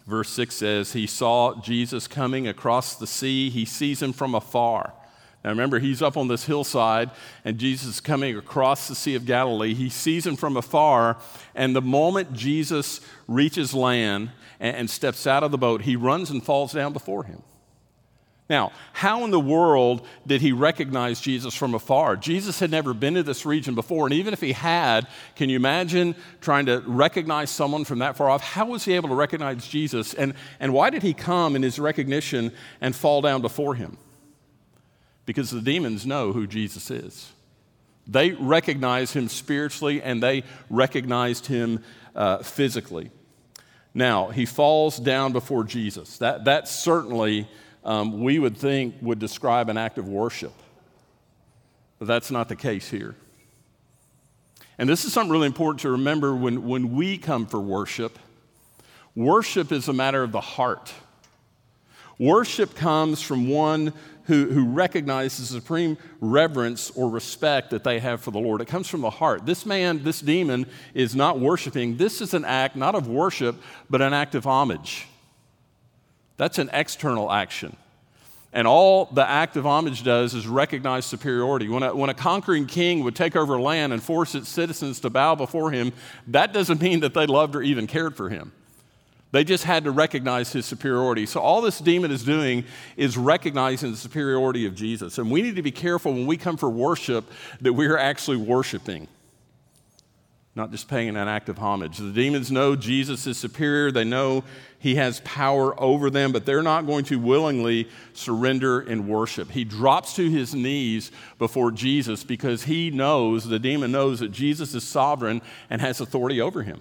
Verse 0.06 0.30
6 0.30 0.54
says, 0.54 0.92
He 0.94 1.06
saw 1.06 1.60
Jesus 1.60 2.08
coming 2.08 2.48
across 2.48 2.96
the 2.96 3.06
sea, 3.06 3.50
he 3.50 3.66
sees 3.66 4.00
him 4.00 4.14
from 4.14 4.34
afar. 4.34 4.94
Now 5.46 5.52
remember, 5.52 5.78
he's 5.78 6.02
up 6.02 6.16
on 6.16 6.26
this 6.26 6.44
hillside, 6.44 7.08
and 7.44 7.56
Jesus 7.56 7.86
is 7.86 8.00
coming 8.00 8.36
across 8.36 8.88
the 8.88 8.96
Sea 8.96 9.14
of 9.14 9.26
Galilee. 9.26 9.74
He 9.74 9.88
sees 9.88 10.26
him 10.26 10.34
from 10.34 10.56
afar, 10.56 11.18
and 11.54 11.74
the 11.74 11.80
moment 11.80 12.32
Jesus 12.32 13.00
reaches 13.28 13.72
land 13.72 14.32
and, 14.58 14.74
and 14.74 14.90
steps 14.90 15.24
out 15.24 15.44
of 15.44 15.52
the 15.52 15.56
boat, 15.56 15.82
he 15.82 15.94
runs 15.94 16.30
and 16.30 16.44
falls 16.44 16.72
down 16.72 16.92
before 16.92 17.22
him. 17.22 17.44
Now, 18.50 18.72
how 18.92 19.22
in 19.24 19.30
the 19.30 19.38
world 19.38 20.04
did 20.26 20.40
he 20.40 20.50
recognize 20.50 21.20
Jesus 21.20 21.54
from 21.54 21.76
afar? 21.76 22.16
Jesus 22.16 22.58
had 22.58 22.72
never 22.72 22.92
been 22.92 23.14
to 23.14 23.22
this 23.22 23.46
region 23.46 23.76
before, 23.76 24.06
and 24.06 24.14
even 24.14 24.32
if 24.32 24.40
he 24.40 24.50
had, 24.50 25.06
can 25.36 25.48
you 25.48 25.54
imagine 25.54 26.16
trying 26.40 26.66
to 26.66 26.82
recognize 26.86 27.50
someone 27.50 27.84
from 27.84 28.00
that 28.00 28.16
far 28.16 28.28
off? 28.28 28.42
How 28.42 28.66
was 28.66 28.84
he 28.84 28.94
able 28.94 29.10
to 29.10 29.14
recognize 29.14 29.68
Jesus? 29.68 30.12
And, 30.12 30.34
and 30.58 30.72
why 30.72 30.90
did 30.90 31.04
he 31.04 31.14
come 31.14 31.54
in 31.54 31.62
his 31.62 31.78
recognition 31.78 32.50
and 32.80 32.96
fall 32.96 33.22
down 33.22 33.42
before 33.42 33.76
him? 33.76 33.96
Because 35.26 35.50
the 35.50 35.60
demons 35.60 36.06
know 36.06 36.32
who 36.32 36.46
Jesus 36.46 36.90
is. 36.90 37.32
They 38.06 38.30
recognize 38.30 39.12
him 39.12 39.28
spiritually 39.28 40.00
and 40.00 40.22
they 40.22 40.44
recognized 40.70 41.46
him 41.46 41.82
uh, 42.14 42.38
physically. 42.38 43.10
Now, 43.92 44.28
he 44.28 44.46
falls 44.46 44.98
down 44.98 45.32
before 45.32 45.64
Jesus. 45.64 46.18
That, 46.18 46.44
that 46.44 46.68
certainly, 46.68 47.48
um, 47.84 48.22
we 48.22 48.38
would 48.38 48.56
think, 48.56 48.94
would 49.00 49.18
describe 49.18 49.68
an 49.68 49.76
act 49.76 49.98
of 49.98 50.08
worship. 50.08 50.52
But 51.98 52.06
that's 52.06 52.30
not 52.30 52.48
the 52.48 52.56
case 52.56 52.88
here. 52.88 53.16
And 54.78 54.88
this 54.88 55.04
is 55.04 55.12
something 55.12 55.32
really 55.32 55.46
important 55.46 55.80
to 55.80 55.90
remember 55.90 56.34
when, 56.34 56.68
when 56.68 56.94
we 56.94 57.16
come 57.16 57.46
for 57.46 57.58
worship. 57.58 58.18
Worship 59.14 59.72
is 59.72 59.88
a 59.88 59.94
matter 59.94 60.22
of 60.22 60.30
the 60.30 60.42
heart. 60.42 60.92
Worship 62.18 62.74
comes 62.74 63.22
from 63.22 63.48
one 63.48 63.94
who, 64.26 64.50
who 64.50 64.66
recognize 64.66 65.38
the 65.38 65.44
supreme 65.44 65.96
reverence 66.20 66.90
or 66.90 67.08
respect 67.08 67.70
that 67.70 67.84
they 67.84 67.98
have 68.00 68.20
for 68.20 68.30
the 68.30 68.38
Lord. 68.38 68.60
It 68.60 68.68
comes 68.68 68.88
from 68.88 69.00
the 69.00 69.10
heart. 69.10 69.46
This 69.46 69.64
man, 69.64 70.02
this 70.04 70.20
demon, 70.20 70.66
is 70.94 71.14
not 71.14 71.38
worshiping. 71.38 71.96
This 71.96 72.20
is 72.20 72.34
an 72.34 72.44
act 72.44 72.76
not 72.76 72.94
of 72.94 73.08
worship, 73.08 73.56
but 73.88 74.02
an 74.02 74.12
act 74.12 74.34
of 74.34 74.46
homage. 74.46 75.06
That's 76.36 76.58
an 76.58 76.70
external 76.72 77.30
action. 77.30 77.76
And 78.52 78.66
all 78.66 79.06
the 79.06 79.28
act 79.28 79.56
of 79.56 79.66
homage 79.66 80.02
does 80.02 80.34
is 80.34 80.46
recognize 80.46 81.04
superiority. 81.04 81.68
When 81.68 81.82
a, 81.82 81.94
when 81.94 82.10
a 82.10 82.14
conquering 82.14 82.66
king 82.66 83.04
would 83.04 83.14
take 83.14 83.36
over 83.36 83.60
land 83.60 83.92
and 83.92 84.02
force 84.02 84.34
its 84.34 84.48
citizens 84.48 85.00
to 85.00 85.10
bow 85.10 85.34
before 85.34 85.70
him, 85.70 85.92
that 86.28 86.52
doesn't 86.52 86.80
mean 86.80 87.00
that 87.00 87.14
they 87.14 87.26
loved 87.26 87.54
or 87.54 87.62
even 87.62 87.86
cared 87.86 88.16
for 88.16 88.28
him. 88.28 88.52
They 89.36 89.44
just 89.44 89.64
had 89.64 89.84
to 89.84 89.90
recognize 89.90 90.50
his 90.50 90.64
superiority. 90.64 91.26
So, 91.26 91.40
all 91.40 91.60
this 91.60 91.78
demon 91.78 92.10
is 92.10 92.24
doing 92.24 92.64
is 92.96 93.18
recognizing 93.18 93.90
the 93.90 93.96
superiority 93.98 94.64
of 94.64 94.74
Jesus. 94.74 95.18
And 95.18 95.30
we 95.30 95.42
need 95.42 95.56
to 95.56 95.62
be 95.62 95.70
careful 95.70 96.14
when 96.14 96.26
we 96.26 96.38
come 96.38 96.56
for 96.56 96.70
worship 96.70 97.30
that 97.60 97.74
we 97.74 97.86
are 97.86 97.98
actually 97.98 98.38
worshiping 98.38 99.08
not 100.54 100.70
just 100.70 100.88
paying 100.88 101.10
an 101.10 101.28
act 101.28 101.50
of 101.50 101.58
homage. 101.58 101.98
The 101.98 102.12
demons 102.12 102.50
know 102.50 102.76
Jesus 102.76 103.26
is 103.26 103.36
superior, 103.36 103.92
they 103.92 104.04
know 104.04 104.42
he 104.78 104.94
has 104.94 105.20
power 105.20 105.78
over 105.78 106.08
them, 106.08 106.32
but 106.32 106.46
they're 106.46 106.62
not 106.62 106.86
going 106.86 107.04
to 107.04 107.18
willingly 107.18 107.90
surrender 108.14 108.80
in 108.80 109.06
worship. 109.06 109.50
He 109.50 109.64
drops 109.64 110.16
to 110.16 110.30
his 110.30 110.54
knees 110.54 111.12
before 111.38 111.72
Jesus 111.72 112.24
because 112.24 112.62
he 112.62 112.90
knows, 112.90 113.46
the 113.46 113.58
demon 113.58 113.92
knows, 113.92 114.20
that 114.20 114.32
Jesus 114.32 114.74
is 114.74 114.82
sovereign 114.82 115.42
and 115.68 115.82
has 115.82 116.00
authority 116.00 116.40
over 116.40 116.62
him. 116.62 116.80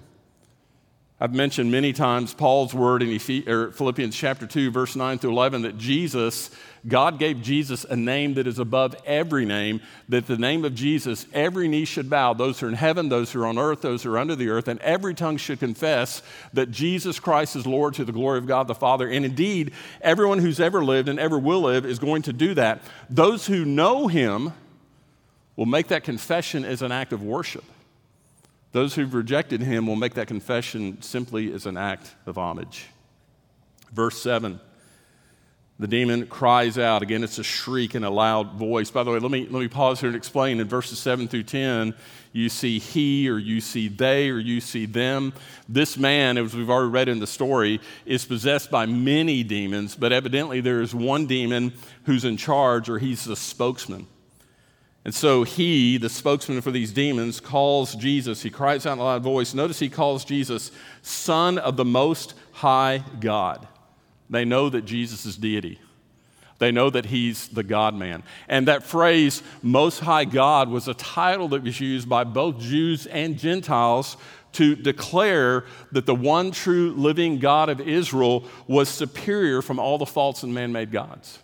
I've 1.17 1.34
mentioned 1.34 1.72
many 1.72 1.93
times 1.93 2.34
Paul's 2.34 2.74
word 2.74 3.01
in 3.01 3.19
er, 3.48 3.72
Philippians 3.72 4.13
chapter 4.13 4.45
2, 4.45 4.69
verse 4.69 4.98
9 4.98 5.17
through 5.17 5.31
11, 5.31 5.62
that 5.62 5.77
Jesus, 5.77 6.51
God 6.86 7.19
gave 7.19 7.41
Jesus 7.41 7.86
a 7.86 7.95
name 7.95 8.34
that 8.34 8.48
is 8.48 8.60
above 8.60 8.98
every 9.05 9.45
name, 9.45 9.79
that 10.10 10.27
the 10.27 10.36
name 10.36 10.65
of 10.65 10.75
Jesus, 10.75 11.25
every 11.31 11.69
knee 11.69 11.86
should 11.86 12.10
bow, 12.10 12.34
those 12.34 12.60
who 12.60 12.65
are 12.65 12.69
in 12.69 12.75
heaven, 12.75 13.07
those 13.07 13.31
who 13.31 13.41
are 13.41 13.48
on 13.48 13.57
earth, 13.57 13.79
those 13.79 14.03
who 14.03 14.12
are 14.12 14.17
under 14.17 14.36
the 14.36 14.50
earth, 14.50 14.67
and 14.67 14.77
every 14.81 15.13
tongue 15.13 15.38
should 15.38 15.62
confess 15.62 16.22
that 16.51 16.69
Jesus 16.69 17.17
Christ 17.17 17.55
is 17.55 17.65
Lord 17.65 17.93
to 17.93 18.03
the 18.03 18.12
glory 18.12 18.38
of 18.38 18.45
God 18.45 18.67
the 18.67 18.75
Father. 18.75 19.07
And 19.07 19.24
indeed, 19.24 19.72
everyone 20.01 20.39
who's 20.39 20.60
ever 20.60 20.84
lived 20.84 21.07
and 21.07 21.17
ever 21.17 21.39
will 21.39 21.62
live 21.62 21.86
is 21.86 21.98
going 21.98 22.24
to 22.24 22.34
do 22.34 22.53
that. 22.55 22.81
Those 23.10 23.48
who 23.48 23.63
know 23.63 24.07
him 24.07 24.51
will 25.55 25.65
make 25.65 25.88
that 25.88 26.03
confession 26.03 26.65
as 26.65 26.81
an 26.81 26.91
act 26.91 27.13
of 27.13 27.24
worship. 27.24 27.63
Those 28.75 28.94
who've 28.94 29.13
rejected 29.13 29.62
him 29.62 29.88
will 29.88 29.96
make 29.96 30.15
that 30.15 30.27
confession 30.27 31.01
simply 31.01 31.53
as 31.53 31.65
an 31.65 31.77
act 31.77 32.13
of 32.25 32.38
homage. 32.38 32.88
Verse 33.94 34.22
7 34.22 34.60
the 35.79 35.88
demon 35.88 36.27
cries 36.27 36.77
out. 36.77 37.01
Again, 37.01 37.24
it's 37.24 37.38
a 37.38 37.44
shriek 37.44 37.96
in 37.96 38.03
a 38.03 38.10
loud 38.10 38.55
voice. 38.55 38.91
By 38.91 39.03
the 39.03 39.12
way, 39.12 39.20
let 39.20 39.32
me, 39.32 39.48
let 39.50 39.62
me 39.62 39.70
pause 39.70 40.01
here 40.01 40.10
and 40.10 40.15
explain. 40.15 40.60
In 40.60 40.67
verses 40.67 41.00
7 41.00 41.29
through 41.29 41.44
10, 41.44 41.94
you 42.34 42.50
see 42.50 42.79
he, 42.79 43.29
or 43.29 43.38
you 43.38 43.62
see 43.62 43.88
they, 43.88 44.29
or 44.29 44.39
you 44.39 44.60
see 44.60 44.86
them. 44.86 45.32
This 45.70 45.98
man, 45.98 46.38
as 46.38 46.53
we've 46.53 46.70
already 46.70 46.91
read 46.91 47.08
in 47.08 47.20
the 47.20 47.27
story, 47.27 47.79
is 48.05 48.25
possessed 48.25 48.72
by 48.72 48.86
many 48.86 49.44
demons, 49.44 49.96
but 49.96 50.12
evidently 50.12 50.60
there 50.60 50.82
is 50.82 50.94
one 50.94 51.27
demon 51.27 51.74
who's 52.03 52.25
in 52.25 52.36
charge, 52.36 52.89
or 52.89 53.00
he's 53.00 53.24
the 53.24 53.38
spokesman. 53.38 54.08
And 55.05 55.13
so 55.13 55.43
he, 55.43 55.97
the 55.97 56.09
spokesman 56.09 56.62
for 56.62 56.71
these 56.71 56.91
demons, 56.91 57.39
calls 57.39 57.95
Jesus. 57.95 58.41
He 58.41 58.50
cries 58.50 58.88
out 58.88 58.93
in 58.93 59.00
a 59.00 59.03
loud 59.03 59.21
voice. 59.21 59.53
Notice 59.53 59.77
he 59.77 59.88
calls 59.88 60.25
Jesus 60.25 60.71
Son 61.03 61.59
of 61.59 61.77
the 61.77 61.85
Most 61.85 62.33
High 62.51 63.03
God. 63.19 63.67
They 64.31 64.45
know 64.45 64.67
that 64.69 64.85
Jesus 64.85 65.27
is 65.27 65.38
deity. 65.38 65.79
They 66.57 66.71
know 66.71 66.89
that 66.89 67.05
he's 67.05 67.50
the 67.50 67.62
God 67.62 67.93
man. 67.93 68.24
And 68.47 68.67
that 68.67 68.81
phrase, 68.81 69.43
Most 69.62 70.00
High 70.00 70.25
God, 70.25 70.69
was 70.69 70.88
a 70.88 70.95
title 70.95 71.50
that 71.50 71.62
was 71.62 71.79
used 71.79 72.09
by 72.09 72.24
both 72.24 72.57
Jews 72.57 73.05
and 73.05 73.38
Gentiles 73.38 74.17
to 74.53 74.75
declare 74.75 75.65
that 75.91 76.07
the 76.07 76.15
one 76.15 76.50
true 76.50 76.93
living 76.93 77.38
God 77.38 77.69
of 77.69 77.79
Israel 77.79 78.45
was 78.67 78.89
superior 78.89 79.62
from 79.62 79.77
all 79.77 80.00
the 80.00 80.05
false 80.05 80.41
and 80.41 80.53
man 80.53 80.71
made 80.71 80.91
gods. 80.91 81.39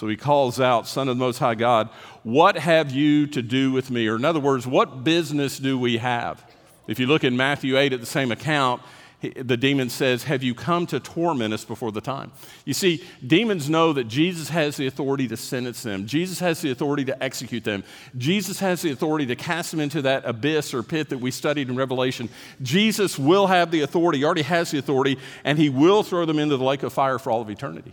So 0.00 0.08
he 0.08 0.16
calls 0.16 0.58
out, 0.58 0.88
Son 0.88 1.10
of 1.10 1.18
the 1.18 1.22
Most 1.22 1.36
High 1.40 1.56
God, 1.56 1.90
what 2.22 2.56
have 2.56 2.90
you 2.90 3.26
to 3.26 3.42
do 3.42 3.70
with 3.70 3.90
me? 3.90 4.08
Or, 4.08 4.16
in 4.16 4.24
other 4.24 4.40
words, 4.40 4.66
what 4.66 5.04
business 5.04 5.58
do 5.58 5.78
we 5.78 5.98
have? 5.98 6.42
If 6.88 6.98
you 6.98 7.06
look 7.06 7.22
in 7.22 7.36
Matthew 7.36 7.76
8 7.76 7.92
at 7.92 8.00
the 8.00 8.06
same 8.06 8.32
account, 8.32 8.80
the 9.20 9.58
demon 9.58 9.90
says, 9.90 10.22
Have 10.24 10.42
you 10.42 10.54
come 10.54 10.86
to 10.86 11.00
torment 11.00 11.52
us 11.52 11.66
before 11.66 11.92
the 11.92 12.00
time? 12.00 12.32
You 12.64 12.72
see, 12.72 13.04
demons 13.26 13.68
know 13.68 13.92
that 13.92 14.04
Jesus 14.04 14.48
has 14.48 14.78
the 14.78 14.86
authority 14.86 15.28
to 15.28 15.36
sentence 15.36 15.82
them, 15.82 16.06
Jesus 16.06 16.38
has 16.38 16.62
the 16.62 16.70
authority 16.70 17.04
to 17.04 17.22
execute 17.22 17.64
them, 17.64 17.84
Jesus 18.16 18.58
has 18.60 18.80
the 18.80 18.92
authority 18.92 19.26
to 19.26 19.36
cast 19.36 19.70
them 19.70 19.80
into 19.80 20.00
that 20.00 20.24
abyss 20.24 20.72
or 20.72 20.82
pit 20.82 21.10
that 21.10 21.18
we 21.18 21.30
studied 21.30 21.68
in 21.68 21.76
Revelation. 21.76 22.30
Jesus 22.62 23.18
will 23.18 23.48
have 23.48 23.70
the 23.70 23.82
authority, 23.82 24.20
he 24.20 24.24
already 24.24 24.40
has 24.40 24.70
the 24.70 24.78
authority, 24.78 25.18
and 25.44 25.58
he 25.58 25.68
will 25.68 26.02
throw 26.02 26.24
them 26.24 26.38
into 26.38 26.56
the 26.56 26.64
lake 26.64 26.84
of 26.84 26.90
fire 26.90 27.18
for 27.18 27.30
all 27.30 27.42
of 27.42 27.50
eternity. 27.50 27.92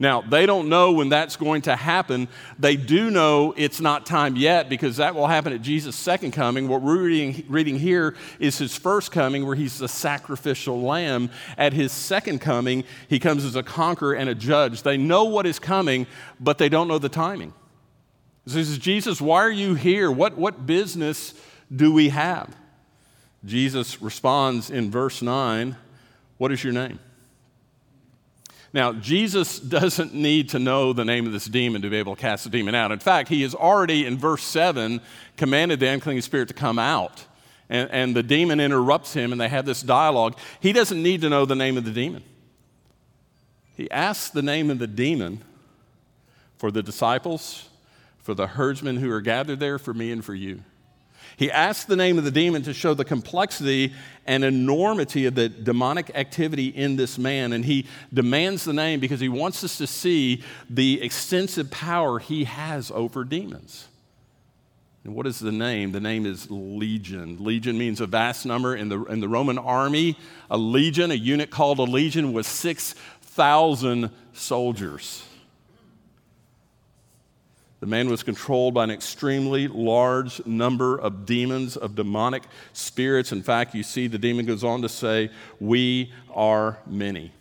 Now, 0.00 0.20
they 0.20 0.46
don't 0.46 0.68
know 0.68 0.92
when 0.92 1.08
that's 1.08 1.36
going 1.36 1.62
to 1.62 1.74
happen. 1.74 2.28
They 2.56 2.76
do 2.76 3.10
know 3.10 3.52
it's 3.56 3.80
not 3.80 4.06
time 4.06 4.36
yet 4.36 4.68
because 4.68 4.98
that 4.98 5.16
will 5.16 5.26
happen 5.26 5.52
at 5.52 5.60
Jesus' 5.60 5.96
second 5.96 6.30
coming. 6.30 6.68
What 6.68 6.82
we're 6.82 7.02
reading, 7.02 7.44
reading 7.48 7.80
here 7.80 8.14
is 8.38 8.58
his 8.58 8.76
first 8.76 9.10
coming, 9.10 9.44
where 9.44 9.56
he's 9.56 9.78
the 9.78 9.88
sacrificial 9.88 10.80
lamb. 10.80 11.30
At 11.56 11.72
his 11.72 11.90
second 11.90 12.40
coming, 12.40 12.84
he 13.08 13.18
comes 13.18 13.44
as 13.44 13.56
a 13.56 13.62
conqueror 13.64 14.14
and 14.14 14.30
a 14.30 14.36
judge. 14.36 14.82
They 14.82 14.96
know 14.96 15.24
what 15.24 15.46
is 15.46 15.58
coming, 15.58 16.06
but 16.38 16.58
they 16.58 16.68
don't 16.68 16.86
know 16.86 16.98
the 16.98 17.08
timing. 17.08 17.52
He 18.44 18.50
says, 18.52 18.78
Jesus, 18.78 19.20
why 19.20 19.38
are 19.38 19.50
you 19.50 19.74
here? 19.74 20.12
What, 20.12 20.38
what 20.38 20.64
business 20.64 21.34
do 21.74 21.92
we 21.92 22.10
have? 22.10 22.54
Jesus 23.44 24.00
responds 24.00 24.70
in 24.70 24.92
verse 24.92 25.22
9, 25.22 25.76
What 26.36 26.52
is 26.52 26.62
your 26.62 26.72
name? 26.72 27.00
Now, 28.72 28.92
Jesus 28.92 29.58
doesn't 29.58 30.14
need 30.14 30.50
to 30.50 30.58
know 30.58 30.92
the 30.92 31.04
name 31.04 31.26
of 31.26 31.32
this 31.32 31.46
demon 31.46 31.82
to 31.82 31.90
be 31.90 31.96
able 31.96 32.14
to 32.14 32.20
cast 32.20 32.44
the 32.44 32.50
demon 32.50 32.74
out. 32.74 32.92
In 32.92 32.98
fact, 32.98 33.28
he 33.28 33.42
has 33.42 33.54
already, 33.54 34.04
in 34.04 34.18
verse 34.18 34.42
7, 34.42 35.00
commanded 35.36 35.80
the 35.80 35.88
unclean 35.88 36.20
spirit 36.20 36.48
to 36.48 36.54
come 36.54 36.78
out. 36.78 37.24
And, 37.70 37.90
and 37.90 38.16
the 38.16 38.22
demon 38.22 38.60
interrupts 38.60 39.14
him, 39.14 39.32
and 39.32 39.40
they 39.40 39.48
have 39.48 39.64
this 39.64 39.82
dialogue. 39.82 40.36
He 40.60 40.72
doesn't 40.72 41.02
need 41.02 41.22
to 41.22 41.30
know 41.30 41.46
the 41.46 41.54
name 41.54 41.76
of 41.76 41.84
the 41.84 41.90
demon. 41.90 42.22
He 43.76 43.90
asks 43.90 44.30
the 44.30 44.42
name 44.42 44.70
of 44.70 44.78
the 44.78 44.86
demon 44.86 45.42
for 46.58 46.70
the 46.70 46.82
disciples, 46.82 47.68
for 48.18 48.34
the 48.34 48.48
herdsmen 48.48 48.96
who 48.96 49.10
are 49.10 49.20
gathered 49.20 49.60
there, 49.60 49.78
for 49.78 49.94
me 49.94 50.12
and 50.12 50.24
for 50.24 50.34
you. 50.34 50.62
He 51.38 51.52
asks 51.52 51.84
the 51.84 51.94
name 51.94 52.18
of 52.18 52.24
the 52.24 52.32
demon 52.32 52.62
to 52.62 52.74
show 52.74 52.94
the 52.94 53.04
complexity 53.04 53.94
and 54.26 54.42
enormity 54.42 55.24
of 55.26 55.36
the 55.36 55.48
demonic 55.48 56.10
activity 56.16 56.66
in 56.66 56.96
this 56.96 57.16
man. 57.16 57.52
And 57.52 57.64
he 57.64 57.86
demands 58.12 58.64
the 58.64 58.72
name 58.72 58.98
because 58.98 59.20
he 59.20 59.28
wants 59.28 59.62
us 59.62 59.78
to 59.78 59.86
see 59.86 60.42
the 60.68 61.00
extensive 61.00 61.70
power 61.70 62.18
he 62.18 62.42
has 62.42 62.90
over 62.90 63.22
demons. 63.22 63.86
And 65.04 65.14
what 65.14 65.28
is 65.28 65.38
the 65.38 65.52
name? 65.52 65.92
The 65.92 66.00
name 66.00 66.26
is 66.26 66.50
legion. 66.50 67.36
Legion 67.38 67.78
means 67.78 68.00
a 68.00 68.06
vast 68.08 68.44
number. 68.44 68.74
In 68.74 68.88
the, 68.88 69.04
in 69.04 69.20
the 69.20 69.28
Roman 69.28 69.58
army, 69.58 70.18
a 70.50 70.58
legion, 70.58 71.12
a 71.12 71.14
unit 71.14 71.50
called 71.50 71.78
a 71.78 71.84
legion, 71.84 72.32
was 72.32 72.48
6,000 72.48 74.10
soldiers. 74.32 75.22
The 77.80 77.86
man 77.86 78.08
was 78.08 78.24
controlled 78.24 78.74
by 78.74 78.84
an 78.84 78.90
extremely 78.90 79.68
large 79.68 80.44
number 80.44 80.98
of 80.98 81.26
demons, 81.26 81.76
of 81.76 81.94
demonic 81.94 82.42
spirits. 82.72 83.30
In 83.30 83.42
fact, 83.42 83.74
you 83.74 83.84
see 83.84 84.08
the 84.08 84.18
demon 84.18 84.46
goes 84.46 84.64
on 84.64 84.82
to 84.82 84.88
say, 84.88 85.30
We 85.60 86.12
are 86.34 86.78
many. 86.86 87.32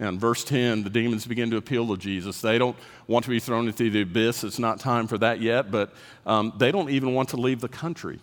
In 0.00 0.18
verse 0.18 0.44
10, 0.44 0.82
the 0.82 0.90
demons 0.90 1.26
begin 1.26 1.50
to 1.50 1.56
appeal 1.56 1.86
to 1.88 1.96
Jesus. 1.96 2.40
They 2.40 2.58
don't 2.58 2.76
want 3.06 3.24
to 3.24 3.30
be 3.30 3.38
thrown 3.38 3.66
into 3.66 3.90
the 3.90 4.02
abyss. 4.02 4.42
It's 4.44 4.58
not 4.58 4.80
time 4.80 5.06
for 5.06 5.18
that 5.18 5.40
yet, 5.40 5.70
but 5.70 5.92
um, 6.26 6.52
they 6.56 6.72
don't 6.72 6.90
even 6.90 7.14
want 7.14 7.28
to 7.30 7.36
leave 7.36 7.60
the 7.60 7.68
country. 7.68 8.18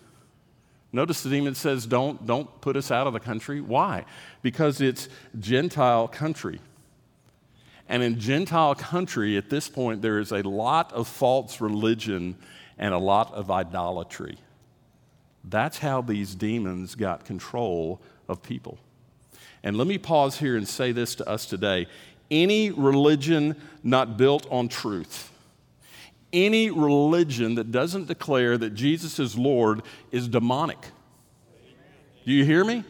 Notice 0.91 1.23
the 1.23 1.29
demon 1.29 1.55
says, 1.55 1.85
don't, 1.85 2.25
don't 2.25 2.59
put 2.59 2.75
us 2.75 2.91
out 2.91 3.07
of 3.07 3.13
the 3.13 3.19
country. 3.19 3.61
Why? 3.61 4.05
Because 4.41 4.81
it's 4.81 5.07
Gentile 5.39 6.09
country. 6.09 6.59
And 7.91 8.01
in 8.01 8.21
Gentile 8.21 8.73
country, 8.73 9.35
at 9.35 9.49
this 9.49 9.67
point, 9.67 10.01
there 10.01 10.19
is 10.19 10.31
a 10.31 10.47
lot 10.47 10.93
of 10.93 11.09
false 11.09 11.59
religion 11.59 12.37
and 12.77 12.93
a 12.93 12.97
lot 12.97 13.33
of 13.33 13.51
idolatry. 13.51 14.37
That's 15.43 15.79
how 15.79 16.01
these 16.01 16.33
demons 16.33 16.95
got 16.95 17.25
control 17.25 17.99
of 18.29 18.41
people. 18.41 18.77
And 19.61 19.75
let 19.75 19.87
me 19.87 19.97
pause 19.97 20.39
here 20.39 20.55
and 20.55 20.65
say 20.65 20.93
this 20.93 21.15
to 21.15 21.27
us 21.27 21.45
today. 21.45 21.87
Any 22.31 22.71
religion 22.71 23.57
not 23.83 24.15
built 24.15 24.47
on 24.49 24.69
truth, 24.69 25.29
any 26.31 26.71
religion 26.71 27.55
that 27.55 27.73
doesn't 27.73 28.07
declare 28.07 28.57
that 28.57 28.69
Jesus 28.69 29.19
is 29.19 29.37
Lord 29.37 29.81
is 30.13 30.29
demonic. 30.29 30.79
Do 32.25 32.31
you 32.31 32.45
hear 32.45 32.63
me? 32.63 32.85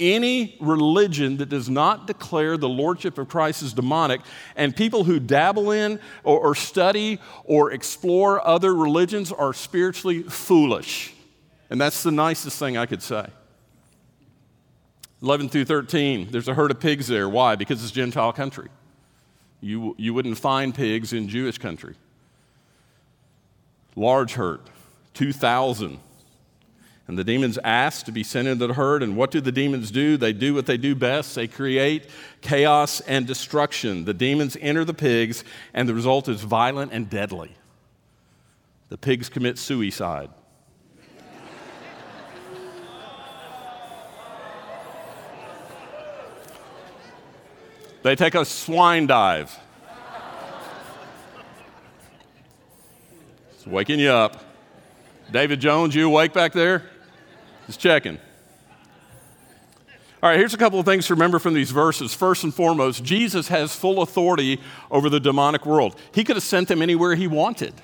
Any 0.00 0.56
religion 0.60 1.36
that 1.38 1.48
does 1.48 1.68
not 1.68 2.06
declare 2.06 2.56
the 2.56 2.68
lordship 2.68 3.18
of 3.18 3.28
Christ 3.28 3.62
is 3.62 3.72
demonic, 3.72 4.20
and 4.56 4.74
people 4.74 5.04
who 5.04 5.20
dabble 5.20 5.70
in 5.70 6.00
or, 6.22 6.38
or, 6.38 6.54
study 6.54 7.20
or 7.44 7.72
explore 7.72 8.46
other 8.46 8.74
religions 8.74 9.30
are 9.32 9.52
spiritually 9.52 10.22
foolish. 10.22 11.14
And 11.70 11.80
that's 11.80 12.02
the 12.02 12.12
nicest 12.12 12.58
thing 12.58 12.76
I 12.76 12.86
could 12.86 13.02
say. 13.02 13.26
11 15.22 15.48
through 15.48 15.64
13, 15.64 16.28
there's 16.30 16.48
a 16.48 16.54
herd 16.54 16.70
of 16.70 16.80
pigs 16.80 17.06
there. 17.06 17.28
Why? 17.28 17.56
Because 17.56 17.82
it's 17.82 17.92
Gentile 17.92 18.32
country. 18.32 18.68
You, 19.60 19.94
you 19.96 20.12
wouldn't 20.12 20.36
find 20.36 20.74
pigs 20.74 21.14
in 21.14 21.28
Jewish 21.28 21.56
country. 21.56 21.94
Large 23.96 24.34
herd, 24.34 24.60
2,000. 25.14 25.98
And 27.06 27.18
the 27.18 27.24
demons 27.24 27.58
ask 27.62 28.06
to 28.06 28.12
be 28.12 28.22
sent 28.22 28.48
into 28.48 28.66
the 28.66 28.74
herd. 28.74 29.02
And 29.02 29.16
what 29.16 29.30
do 29.30 29.40
the 29.40 29.52
demons 29.52 29.90
do? 29.90 30.16
They 30.16 30.32
do 30.32 30.54
what 30.54 30.64
they 30.64 30.78
do 30.78 30.94
best 30.94 31.34
they 31.34 31.46
create 31.46 32.08
chaos 32.40 33.00
and 33.00 33.26
destruction. 33.26 34.06
The 34.06 34.14
demons 34.14 34.56
enter 34.60 34.84
the 34.84 34.94
pigs, 34.94 35.44
and 35.74 35.86
the 35.88 35.94
result 35.94 36.28
is 36.28 36.40
violent 36.40 36.92
and 36.92 37.10
deadly. 37.10 37.52
The 38.88 38.96
pigs 38.96 39.28
commit 39.28 39.58
suicide. 39.58 40.30
They 48.02 48.14
take 48.16 48.34
a 48.34 48.44
swine 48.44 49.06
dive. 49.06 49.58
It's 53.54 53.66
waking 53.66 53.98
you 53.98 54.10
up. 54.10 54.44
David 55.32 55.60
Jones, 55.60 55.94
you 55.94 56.06
awake 56.06 56.34
back 56.34 56.52
there? 56.52 56.90
Just 57.66 57.80
checking. 57.80 58.18
All 60.22 60.30
right, 60.30 60.38
here's 60.38 60.54
a 60.54 60.58
couple 60.58 60.80
of 60.80 60.86
things 60.86 61.06
to 61.08 61.14
remember 61.14 61.38
from 61.38 61.52
these 61.52 61.70
verses. 61.70 62.14
First 62.14 62.44
and 62.44 62.54
foremost, 62.54 63.04
Jesus 63.04 63.48
has 63.48 63.76
full 63.76 64.00
authority 64.00 64.58
over 64.90 65.10
the 65.10 65.20
demonic 65.20 65.66
world. 65.66 66.00
He 66.14 66.24
could 66.24 66.36
have 66.36 66.42
sent 66.42 66.68
them 66.68 66.80
anywhere 66.80 67.14
he 67.14 67.26
wanted. 67.26 67.74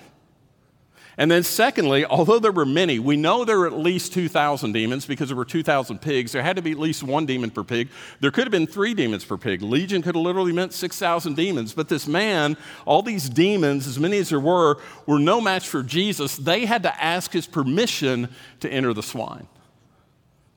And 1.19 1.31
then, 1.31 1.43
secondly, 1.43 2.07
although 2.07 2.39
there 2.39 2.51
were 2.51 2.65
many, 2.65 2.99
we 2.99 3.19
know 3.19 3.45
there 3.45 3.59
were 3.59 3.67
at 3.67 3.75
least 3.75 4.15
2,000 4.15 4.73
demons 4.73 5.05
because 5.05 5.29
there 5.29 5.37
were 5.37 5.45
2,000 5.45 6.01
pigs. 6.01 6.33
There 6.33 6.43
had 6.43 6.57
to 6.57 6.63
be 6.63 6.71
at 6.71 6.79
least 6.79 7.03
one 7.03 7.27
demon 7.27 7.51
per 7.51 7.63
pig. 7.63 7.91
There 8.21 8.31
could 8.31 8.45
have 8.45 8.51
been 8.51 8.67
three 8.67 8.95
demons 8.95 9.23
per 9.23 9.37
pig. 9.37 9.61
Legion 9.61 10.01
could 10.01 10.15
have 10.15 10.25
literally 10.25 10.53
meant 10.53 10.73
6,000 10.73 11.37
demons. 11.37 11.75
But 11.75 11.91
this 11.91 12.07
man, 12.07 12.57
all 12.87 13.03
these 13.03 13.29
demons, 13.29 13.87
as 13.87 13.99
many 13.99 14.17
as 14.17 14.31
there 14.31 14.41
were, 14.41 14.79
were 15.05 15.19
no 15.19 15.43
match 15.43 15.69
for 15.69 15.83
Jesus. 15.83 16.39
They 16.39 16.65
had 16.65 16.85
to 16.85 17.05
ask 17.05 17.33
his 17.33 17.47
permission 17.47 18.31
to 18.61 18.73
enter 18.73 18.95
the 18.95 19.03
swine. 19.03 19.47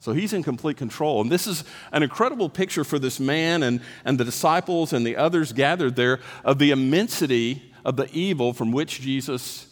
So 0.04 0.12
he's 0.12 0.34
in 0.34 0.44
complete 0.44 0.76
control. 0.76 1.22
And 1.22 1.32
this 1.32 1.48
is 1.48 1.64
an 1.94 2.04
incredible 2.04 2.50
picture 2.50 2.84
for 2.84 3.00
this 3.00 3.22
man 3.22 3.64
and, 3.64 3.80
and 4.04 4.20
the 4.20 4.26
disciples 4.26 4.92
and 4.92 5.08
the 5.08 5.16
others 5.16 5.54
gathered 5.54 5.96
there 5.96 6.20
of 6.44 6.60
the 6.60 6.72
immensity 6.72 7.72
of 7.86 7.96
the 7.96 8.10
evil 8.12 8.52
from 8.52 8.74
which 8.74 9.00
Jesus 9.00 9.66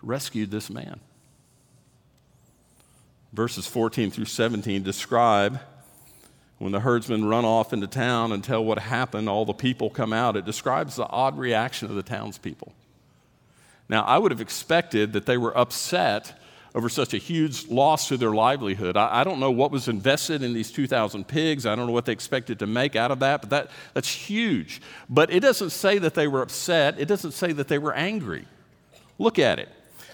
rescued 0.00 0.50
this 0.50 0.70
man. 0.70 0.98
Verses 3.34 3.66
14 3.66 4.10
through 4.10 4.24
17 4.24 4.82
describe 4.82 5.60
when 6.56 6.72
the 6.72 6.80
herdsmen 6.80 7.26
run 7.26 7.44
off 7.44 7.74
into 7.74 7.86
town 7.86 8.32
and 8.32 8.42
tell 8.42 8.64
what 8.64 8.78
happened, 8.78 9.28
all 9.28 9.44
the 9.44 9.52
people 9.52 9.90
come 9.90 10.14
out. 10.14 10.38
It 10.38 10.46
describes 10.46 10.96
the 10.96 11.06
odd 11.06 11.36
reaction 11.36 11.90
of 11.90 11.96
the 11.96 12.02
townspeople. 12.02 12.72
Now, 13.90 14.04
I 14.04 14.16
would 14.16 14.30
have 14.30 14.40
expected 14.40 15.12
that 15.12 15.26
they 15.26 15.36
were 15.36 15.54
upset 15.54 16.40
over 16.74 16.88
such 16.88 17.14
a 17.14 17.18
huge 17.18 17.68
loss 17.68 18.08
to 18.08 18.16
their 18.16 18.30
livelihood. 18.30 18.96
I, 18.96 19.20
I, 19.20 19.24
don't 19.24 19.40
know 19.40 19.50
what 19.50 19.70
was 19.70 19.88
invested 19.88 20.42
in 20.42 20.52
these 20.52 20.70
2,000 20.70 21.26
pigs. 21.26 21.66
I 21.66 21.74
don't 21.74 21.86
know 21.86 21.92
what 21.92 22.04
they 22.04 22.12
expected 22.12 22.60
to 22.60 22.66
make 22.66 22.94
out 22.94 23.10
of 23.10 23.18
that, 23.20 23.40
but 23.40 23.50
that, 23.50 23.70
that's 23.92 24.08
huge. 24.08 24.80
But 25.08 25.32
it 25.32 25.40
doesn't 25.40 25.70
say 25.70 25.98
that 25.98 26.14
they 26.14 26.28
were 26.28 26.42
upset, 26.42 27.00
it 27.00 27.06
doesn't 27.06 27.32
say 27.32 27.52
that 27.52 27.68
they 27.68 27.78
were 27.78 27.92
angry. 27.92 28.46
Look 29.18 29.38
at 29.38 29.58
it. 29.58 29.68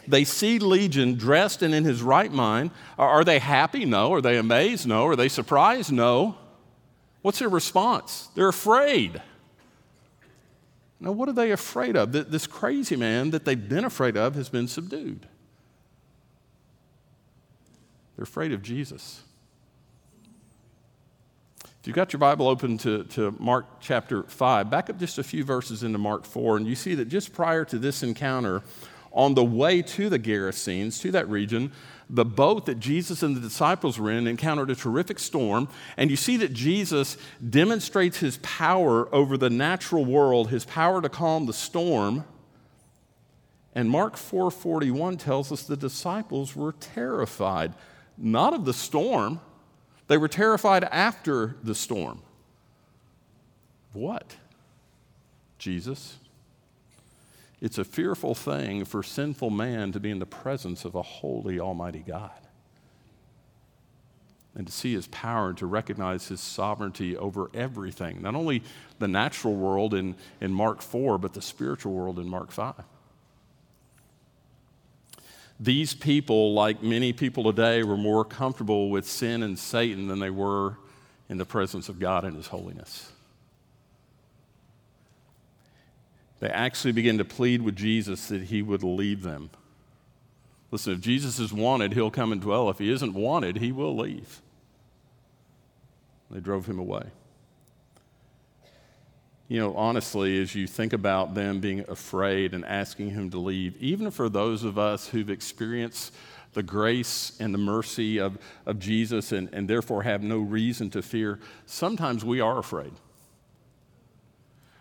They 0.08 0.24
see 0.24 0.58
Legion 0.58 1.16
dressed 1.16 1.62
and 1.62 1.74
in 1.74 1.84
his 1.84 2.00
right 2.00 2.30
mind. 2.30 2.70
Are 2.98 3.24
they 3.24 3.38
happy? 3.38 3.84
No. 3.84 4.12
Are 4.12 4.20
they 4.20 4.38
amazed? 4.38 4.86
No. 4.86 5.06
Are 5.06 5.16
they 5.16 5.28
surprised? 5.28 5.92
No. 5.92 6.36
What's 7.22 7.40
their 7.40 7.48
response? 7.48 8.28
They're 8.34 8.48
afraid. 8.48 9.20
Now, 11.00 11.12
what 11.12 11.28
are 11.28 11.32
they 11.32 11.50
afraid 11.50 11.96
of? 11.96 12.12
This 12.12 12.46
crazy 12.46 12.96
man 12.96 13.30
that 13.30 13.44
they've 13.44 13.68
been 13.68 13.84
afraid 13.84 14.16
of 14.16 14.34
has 14.36 14.48
been 14.48 14.68
subdued. 14.68 15.26
They're 18.16 18.24
afraid 18.24 18.52
of 18.52 18.62
Jesus. 18.62 19.22
If 21.62 21.86
you've 21.86 21.96
got 21.96 22.12
your 22.12 22.18
Bible 22.18 22.48
open 22.48 22.78
to, 22.78 23.04
to 23.04 23.34
Mark 23.38 23.66
chapter 23.80 24.24
5, 24.24 24.70
back 24.70 24.90
up 24.90 24.98
just 24.98 25.18
a 25.18 25.22
few 25.22 25.44
verses 25.44 25.82
into 25.82 25.98
Mark 25.98 26.24
4, 26.24 26.56
and 26.56 26.66
you 26.66 26.74
see 26.74 26.94
that 26.96 27.08
just 27.08 27.32
prior 27.32 27.64
to 27.66 27.78
this 27.78 28.02
encounter, 28.02 28.62
on 29.16 29.34
the 29.34 29.44
way 29.44 29.80
to 29.80 30.10
the 30.10 30.18
Gerasenes, 30.18 31.00
to 31.00 31.10
that 31.12 31.28
region, 31.28 31.72
the 32.08 32.24
boat 32.24 32.66
that 32.66 32.78
Jesus 32.78 33.22
and 33.22 33.34
the 33.34 33.40
disciples 33.40 33.98
were 33.98 34.10
in 34.10 34.26
encountered 34.26 34.70
a 34.70 34.74
terrific 34.74 35.18
storm. 35.18 35.68
And 35.96 36.10
you 36.10 36.16
see 36.16 36.36
that 36.36 36.52
Jesus 36.52 37.16
demonstrates 37.48 38.18
his 38.18 38.38
power 38.42 39.12
over 39.14 39.38
the 39.38 39.50
natural 39.50 40.04
world, 40.04 40.50
his 40.50 40.66
power 40.66 41.00
to 41.00 41.08
calm 41.08 41.46
the 41.46 41.54
storm. 41.54 42.24
And 43.74 43.90
Mark 43.90 44.16
4:41 44.16 45.16
tells 45.18 45.50
us 45.50 45.62
the 45.62 45.76
disciples 45.76 46.54
were 46.54 46.72
terrified, 46.72 47.74
not 48.16 48.54
of 48.54 48.64
the 48.64 48.72
storm. 48.72 49.40
They 50.08 50.16
were 50.16 50.28
terrified 50.28 50.84
after 50.84 51.56
the 51.62 51.74
storm. 51.74 52.22
What? 53.92 54.36
Jesus 55.58 56.18
it's 57.60 57.78
a 57.78 57.84
fearful 57.84 58.34
thing 58.34 58.84
for 58.84 59.02
sinful 59.02 59.50
man 59.50 59.90
to 59.92 60.00
be 60.00 60.10
in 60.10 60.18
the 60.18 60.26
presence 60.26 60.84
of 60.84 60.94
a 60.94 61.02
holy, 61.02 61.58
almighty 61.58 62.04
God 62.06 62.30
and 64.54 64.66
to 64.66 64.72
see 64.72 64.94
his 64.94 65.06
power 65.08 65.50
and 65.50 65.58
to 65.58 65.66
recognize 65.66 66.28
his 66.28 66.40
sovereignty 66.40 67.14
over 67.14 67.50
everything, 67.52 68.22
not 68.22 68.34
only 68.34 68.62
the 68.98 69.06
natural 69.06 69.54
world 69.54 69.92
in, 69.92 70.14
in 70.40 70.50
Mark 70.50 70.80
4, 70.80 71.18
but 71.18 71.34
the 71.34 71.42
spiritual 71.42 71.92
world 71.92 72.18
in 72.18 72.26
Mark 72.26 72.50
5. 72.50 72.74
These 75.58 75.94
people, 75.94 76.52
like 76.52 76.82
many 76.82 77.12
people 77.12 77.44
today, 77.44 77.82
were 77.82 77.96
more 77.96 78.24
comfortable 78.24 78.90
with 78.90 79.06
sin 79.06 79.42
and 79.42 79.58
Satan 79.58 80.06
than 80.08 80.18
they 80.18 80.30
were 80.30 80.76
in 81.28 81.38
the 81.38 81.46
presence 81.46 81.88
of 81.88 81.98
God 81.98 82.24
and 82.24 82.36
his 82.36 82.48
holiness. 82.48 83.12
they 86.40 86.48
actually 86.48 86.92
begin 86.92 87.18
to 87.18 87.24
plead 87.24 87.62
with 87.62 87.76
Jesus 87.76 88.28
that 88.28 88.44
he 88.44 88.62
would 88.62 88.82
leave 88.82 89.22
them. 89.22 89.50
Listen, 90.70 90.92
if 90.92 91.00
Jesus 91.00 91.38
is 91.38 91.52
wanted, 91.52 91.92
he'll 91.92 92.10
come 92.10 92.32
and 92.32 92.40
dwell. 92.40 92.68
If 92.68 92.78
he 92.78 92.90
isn't 92.90 93.14
wanted, 93.14 93.56
he 93.56 93.72
will 93.72 93.96
leave. 93.96 94.42
They 96.30 96.40
drove 96.40 96.66
him 96.66 96.78
away. 96.78 97.04
You 99.48 99.60
know, 99.60 99.76
honestly, 99.76 100.42
as 100.42 100.54
you 100.54 100.66
think 100.66 100.92
about 100.92 101.34
them 101.34 101.60
being 101.60 101.84
afraid 101.88 102.52
and 102.52 102.64
asking 102.64 103.10
him 103.10 103.30
to 103.30 103.38
leave, 103.38 103.76
even 103.80 104.10
for 104.10 104.28
those 104.28 104.64
of 104.64 104.76
us 104.76 105.08
who've 105.08 105.30
experienced 105.30 106.12
the 106.52 106.64
grace 106.64 107.36
and 107.38 107.54
the 107.54 107.58
mercy 107.58 108.18
of, 108.18 108.38
of 108.64 108.80
Jesus 108.80 109.30
and, 109.30 109.48
and 109.52 109.68
therefore 109.68 110.02
have 110.02 110.22
no 110.22 110.38
reason 110.38 110.90
to 110.90 111.02
fear, 111.02 111.38
sometimes 111.64 112.24
we 112.24 112.40
are 112.40 112.58
afraid. 112.58 112.92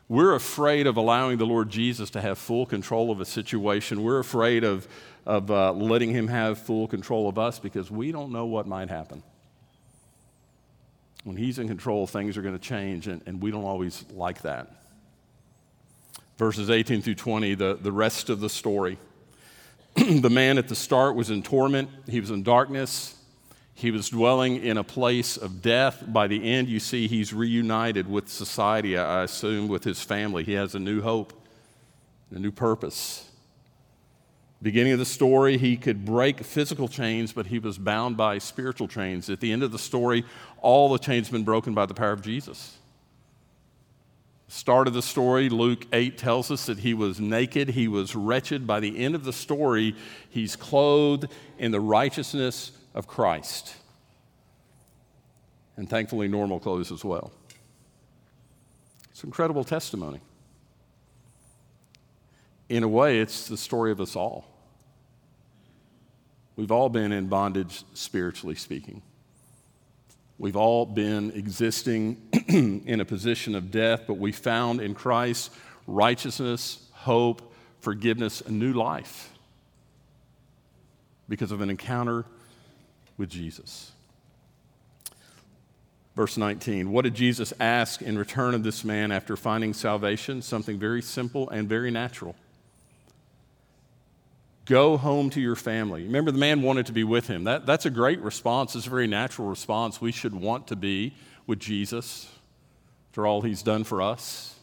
We're 0.08 0.34
afraid 0.34 0.88
of 0.88 0.98
allowing 0.98 1.38
the 1.38 1.46
Lord 1.46 1.70
Jesus 1.70 2.10
to 2.12 2.22
have 2.22 2.38
full 2.38 2.66
control 2.66 3.12
of 3.12 3.20
a 3.20 3.26
situation. 3.26 4.04
We're 4.04 4.20
afraid 4.20 4.64
of, 4.64 4.88
of 5.26 5.52
uh, 5.52 5.74
letting 5.74 6.12
Him 6.12 6.28
have 6.28 6.60
full 6.60 6.88
control 6.88 7.28
of 7.28 7.38
us 7.38 7.60
because 7.60 7.92
we 7.92 8.12
don't 8.12 8.32
know 8.32 8.46
what 8.46 8.68
might 8.68 8.90
happen. 8.90 9.22
When 11.26 11.36
He's 11.36 11.60
in 11.60 11.68
control, 11.68 12.08
things 12.08 12.38
are 12.38 12.42
going 12.42 12.58
to 12.58 12.64
change, 12.64 13.08
and, 13.08 13.22
and 13.26 13.42
we 13.42 13.52
don't 13.52 13.66
always 13.66 14.06
like 14.14 14.44
that. 14.44 14.72
Verses 16.38 16.70
18 16.70 17.02
through 17.02 17.16
20, 17.16 17.56
the, 17.56 17.78
the 17.82 17.92
rest 17.92 18.30
of 18.30 18.40
the 18.40 18.50
story. 18.50 18.98
the 19.96 20.30
man 20.30 20.58
at 20.58 20.68
the 20.68 20.76
start 20.76 21.16
was 21.16 21.32
in 21.32 21.42
torment, 21.42 21.90
he 22.08 22.20
was 22.22 22.30
in 22.30 22.44
darkness. 22.44 23.16
He 23.78 23.92
was 23.92 24.08
dwelling 24.10 24.64
in 24.64 24.78
a 24.78 24.86
place 24.86 25.36
of 25.36 25.62
death. 25.62 26.02
By 26.08 26.28
the 26.28 26.42
end, 26.50 26.70
you 26.70 26.80
see 26.80 27.10
he's 27.10 27.34
reunited 27.34 28.10
with 28.10 28.30
society, 28.30 28.98
I 28.98 29.24
assume, 29.24 29.68
with 29.68 29.84
his 29.84 30.02
family. 30.02 30.46
He 30.46 30.54
has 30.54 30.76
a 30.76 30.80
new 30.80 31.02
hope, 31.02 31.34
a 32.32 32.40
new 32.40 32.52
purpose. 32.52 33.30
Beginning 34.66 34.94
of 34.94 34.98
the 34.98 35.06
story, 35.06 35.60
he 35.60 35.78
could 35.78 36.06
break 36.06 36.44
physical 36.44 36.88
chains, 36.88 37.32
but 37.32 37.46
he 37.46 37.60
was 37.60 37.78
bound 37.78 38.18
by 38.18 38.40
spiritual 38.40 38.88
chains. 38.88 39.30
At 39.30 39.40
the 39.40 39.52
end 39.52 39.62
of 39.62 39.72
the 39.72 39.78
story, 39.78 40.26
all 40.60 40.90
the 40.90 40.98
chains 40.98 41.28
have 41.28 41.34
been 41.34 41.44
broken 41.44 41.76
by 41.76 41.86
the 41.86 41.94
power 41.94 42.14
of 42.14 42.24
Jesus. 42.24 42.76
Start 44.48 44.88
of 44.88 44.96
the 44.96 45.04
story, 45.04 45.50
Luke 45.50 45.86
8 45.94 46.18
tells 46.18 46.50
us 46.50 46.66
that 46.66 46.80
he 46.80 46.96
was 46.96 47.20
naked, 47.20 47.70
he 47.70 47.88
was 47.88 48.16
wretched. 48.16 48.66
By 48.66 48.80
the 48.80 48.98
end 48.98 49.14
of 49.14 49.24
the 49.24 49.32
story, 49.32 49.96
he's 50.32 50.56
clothed 50.56 51.28
in 51.60 51.72
the 51.72 51.80
righteousness 51.80 52.72
of 52.96 53.06
Christ. 53.06 53.76
And 55.78 55.88
thankfully, 55.88 56.28
normal 56.28 56.60
clothes 56.60 56.92
as 56.92 57.06
well. 57.06 57.32
It's 59.12 59.24
incredible 59.24 59.64
testimony. 59.64 60.22
In 62.68 62.82
a 62.82 62.88
way, 62.88 63.20
it's 63.20 63.48
the 63.48 63.58
story 63.58 63.92
of 63.92 64.02
us 64.02 64.16
all. 64.16 64.55
We've 66.56 66.72
all 66.72 66.90
been 66.90 67.12
in 67.12 67.28
bondage, 67.28 67.84
spiritually 67.94 68.56
speaking. 68.56 69.02
We've 70.38 70.56
all 70.56 70.86
been 70.86 71.32
existing 71.32 72.22
in 72.48 73.00
a 73.00 73.06
position 73.06 73.56
of 73.56 73.72
death, 73.72 74.04
but 74.08 74.16
we 74.16 74.32
found 74.32 74.82
in 74.82 74.94
Christ 74.94 75.52
righteousness, 75.88 76.86
hope, 76.92 77.54
forgiveness, 77.80 78.42
a 78.42 78.52
new 78.52 78.74
life 78.74 79.32
because 81.30 81.52
of 81.52 81.62
an 81.62 81.70
encounter 81.70 82.26
with 83.18 83.30
Jesus. 83.30 83.92
Verse 86.16 86.38
19 86.38 86.92
What 86.92 87.04
did 87.04 87.16
Jesus 87.16 87.54
ask 87.60 88.02
in 88.02 88.18
return 88.18 88.54
of 88.56 88.64
this 88.64 88.84
man 88.84 89.12
after 89.12 89.36
finding 89.36 89.74
salvation? 89.74 90.42
Something 90.42 90.80
very 90.80 91.02
simple 91.02 91.50
and 91.50 91.68
very 91.68 91.92
natural. 91.92 92.36
Go 94.66 94.98
home 94.98 95.30
to 95.32 95.42
your 95.42 95.56
family. 95.56 96.04
Remember, 96.04 96.32
the 96.32 96.40
man 96.40 96.64
wanted 96.64 96.88
to 96.88 96.92
be 96.92 97.04
with 97.04 97.28
him. 97.28 97.44
That, 97.44 97.66
that's 97.66 97.86
a 97.86 97.92
great 97.92 98.20
response. 98.22 98.76
It's 98.76 98.88
a 98.88 98.90
very 98.90 99.08
natural 99.08 99.48
response. 99.48 100.02
We 100.02 100.12
should 100.12 100.34
want 100.34 100.68
to 100.68 100.76
be 100.76 101.14
with 101.46 101.60
Jesus 101.60 102.32
for 103.12 103.28
all 103.28 103.42
he's 103.42 103.62
done 103.62 103.84
for 103.84 104.02
us. 104.02 104.56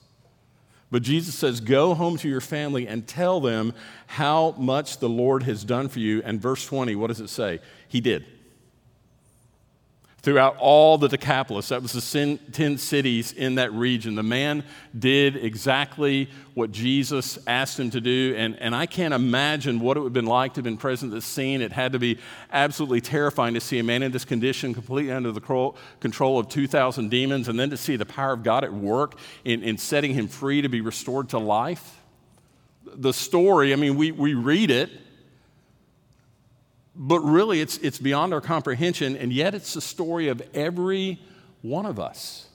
But 0.90 1.02
Jesus 1.02 1.34
says, 1.36 1.60
Go 1.60 1.94
home 1.94 2.18
to 2.18 2.28
your 2.28 2.40
family 2.40 2.86
and 2.86 3.06
tell 3.06 3.40
them 3.40 3.74
how 4.06 4.54
much 4.58 4.98
the 4.98 5.08
Lord 5.08 5.44
has 5.44 5.64
done 5.64 5.88
for 5.88 6.00
you. 6.00 6.20
And 6.24 6.40
verse 6.40 6.66
20, 6.66 6.96
what 6.96 7.06
does 7.06 7.20
it 7.20 7.30
say? 7.30 7.60
He 7.88 8.00
did 8.00 8.26
throughout 10.22 10.56
all 10.58 10.98
the 10.98 11.08
Decapolis. 11.08 11.70
That 11.70 11.82
was 11.82 11.92
the 11.92 12.38
10 12.52 12.78
cities 12.78 13.32
in 13.32 13.56
that 13.56 13.72
region. 13.72 14.14
The 14.14 14.22
man 14.22 14.62
did 14.96 15.36
exactly 15.36 16.30
what 16.54 16.70
Jesus 16.70 17.40
asked 17.46 17.80
him 17.80 17.90
to 17.90 18.00
do. 18.00 18.34
And, 18.36 18.56
and 18.60 18.74
I 18.74 18.86
can't 18.86 19.12
imagine 19.12 19.80
what 19.80 19.96
it 19.96 20.00
would 20.00 20.06
have 20.06 20.12
been 20.12 20.26
like 20.26 20.54
to 20.54 20.58
have 20.58 20.64
been 20.64 20.76
present 20.76 21.12
at 21.12 21.16
the 21.16 21.22
scene. 21.22 21.60
It 21.60 21.72
had 21.72 21.92
to 21.92 21.98
be 21.98 22.18
absolutely 22.52 23.00
terrifying 23.00 23.54
to 23.54 23.60
see 23.60 23.80
a 23.80 23.82
man 23.82 24.04
in 24.04 24.12
this 24.12 24.24
condition, 24.24 24.74
completely 24.74 25.12
under 25.12 25.32
the 25.32 25.72
control 26.00 26.38
of 26.38 26.48
2,000 26.48 27.08
demons, 27.10 27.48
and 27.48 27.58
then 27.58 27.70
to 27.70 27.76
see 27.76 27.96
the 27.96 28.06
power 28.06 28.32
of 28.32 28.44
God 28.44 28.62
at 28.62 28.72
work 28.72 29.16
in, 29.44 29.64
in 29.64 29.76
setting 29.76 30.14
him 30.14 30.28
free 30.28 30.62
to 30.62 30.68
be 30.68 30.80
restored 30.80 31.30
to 31.30 31.38
life. 31.38 32.00
The 32.84 33.12
story, 33.12 33.72
I 33.72 33.76
mean, 33.76 33.96
we, 33.96 34.12
we 34.12 34.34
read 34.34 34.70
it 34.70 34.90
but 36.94 37.20
really, 37.20 37.60
it's, 37.60 37.78
it's 37.78 37.98
beyond 37.98 38.34
our 38.34 38.40
comprehension, 38.40 39.16
and 39.16 39.32
yet 39.32 39.54
it's 39.54 39.74
the 39.74 39.80
story 39.80 40.28
of 40.28 40.42
every 40.54 41.20
one 41.62 41.86
of 41.86 41.98
us. 41.98 42.48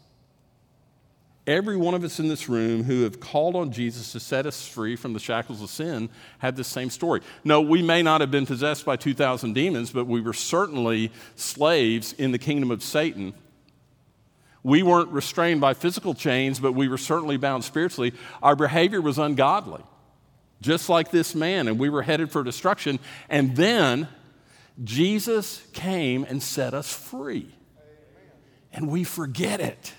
Every 1.47 1.78
one 1.78 1.93
of 1.93 2.04
us 2.04 2.19
in 2.19 2.28
this 2.28 2.50
room 2.50 2.84
who 2.84 3.04
have 3.04 3.21
called 3.21 3.56
on 3.56 3.71
Jesus 3.71 4.12
to 4.12 4.19
set 4.19 4.45
us 4.45 4.67
free 4.67 4.97
from 4.97 5.13
the 5.13 5.19
shackles 5.19 5.62
of 5.62 5.69
sin 5.69 6.10
had 6.39 6.58
the 6.58 6.63
same 6.63 6.89
story. 6.89 7.21
No, 7.45 7.62
we 7.62 7.82
may 7.82 8.04
not 8.04 8.19
have 8.19 8.30
been 8.30 8.45
possessed 8.45 8.86
by 8.86 8.97
2,000 8.97 9.54
demons, 9.54 9.91
but 9.91 10.06
we 10.06 10.19
were 10.19 10.34
certainly 10.34 11.10
slaves 11.38 12.12
in 12.12 12.34
the 12.34 12.38
kingdom 12.38 12.69
of 12.69 12.84
Satan. 12.84 13.34
We 14.62 14.84
weren't 14.84 15.10
restrained 15.10 15.62
by 15.62 15.73
physical 15.73 16.13
chains, 16.13 16.60
but 16.60 16.73
we 16.73 16.89
were 16.89 16.97
certainly 16.97 17.38
bound 17.38 17.63
spiritually. 17.63 18.13
Our 18.43 18.58
behavior 18.58 19.00
was 19.00 19.17
ungodly, 19.17 19.82
just 20.60 20.89
like 20.89 21.12
this 21.12 21.34
man, 21.34 21.69
and 21.69 21.80
we 21.80 21.88
were 21.88 22.02
headed 22.02 22.30
for 22.30 22.43
destruction. 22.43 23.00
And 23.30 23.56
then 23.56 24.10
Jesus 24.84 25.66
came 25.74 26.24
and 26.24 26.42
set 26.42 26.74
us 26.74 26.92
free. 26.94 27.54
And 28.72 28.90
we 28.90 29.04
forget 29.04 29.60
it. 29.60 29.94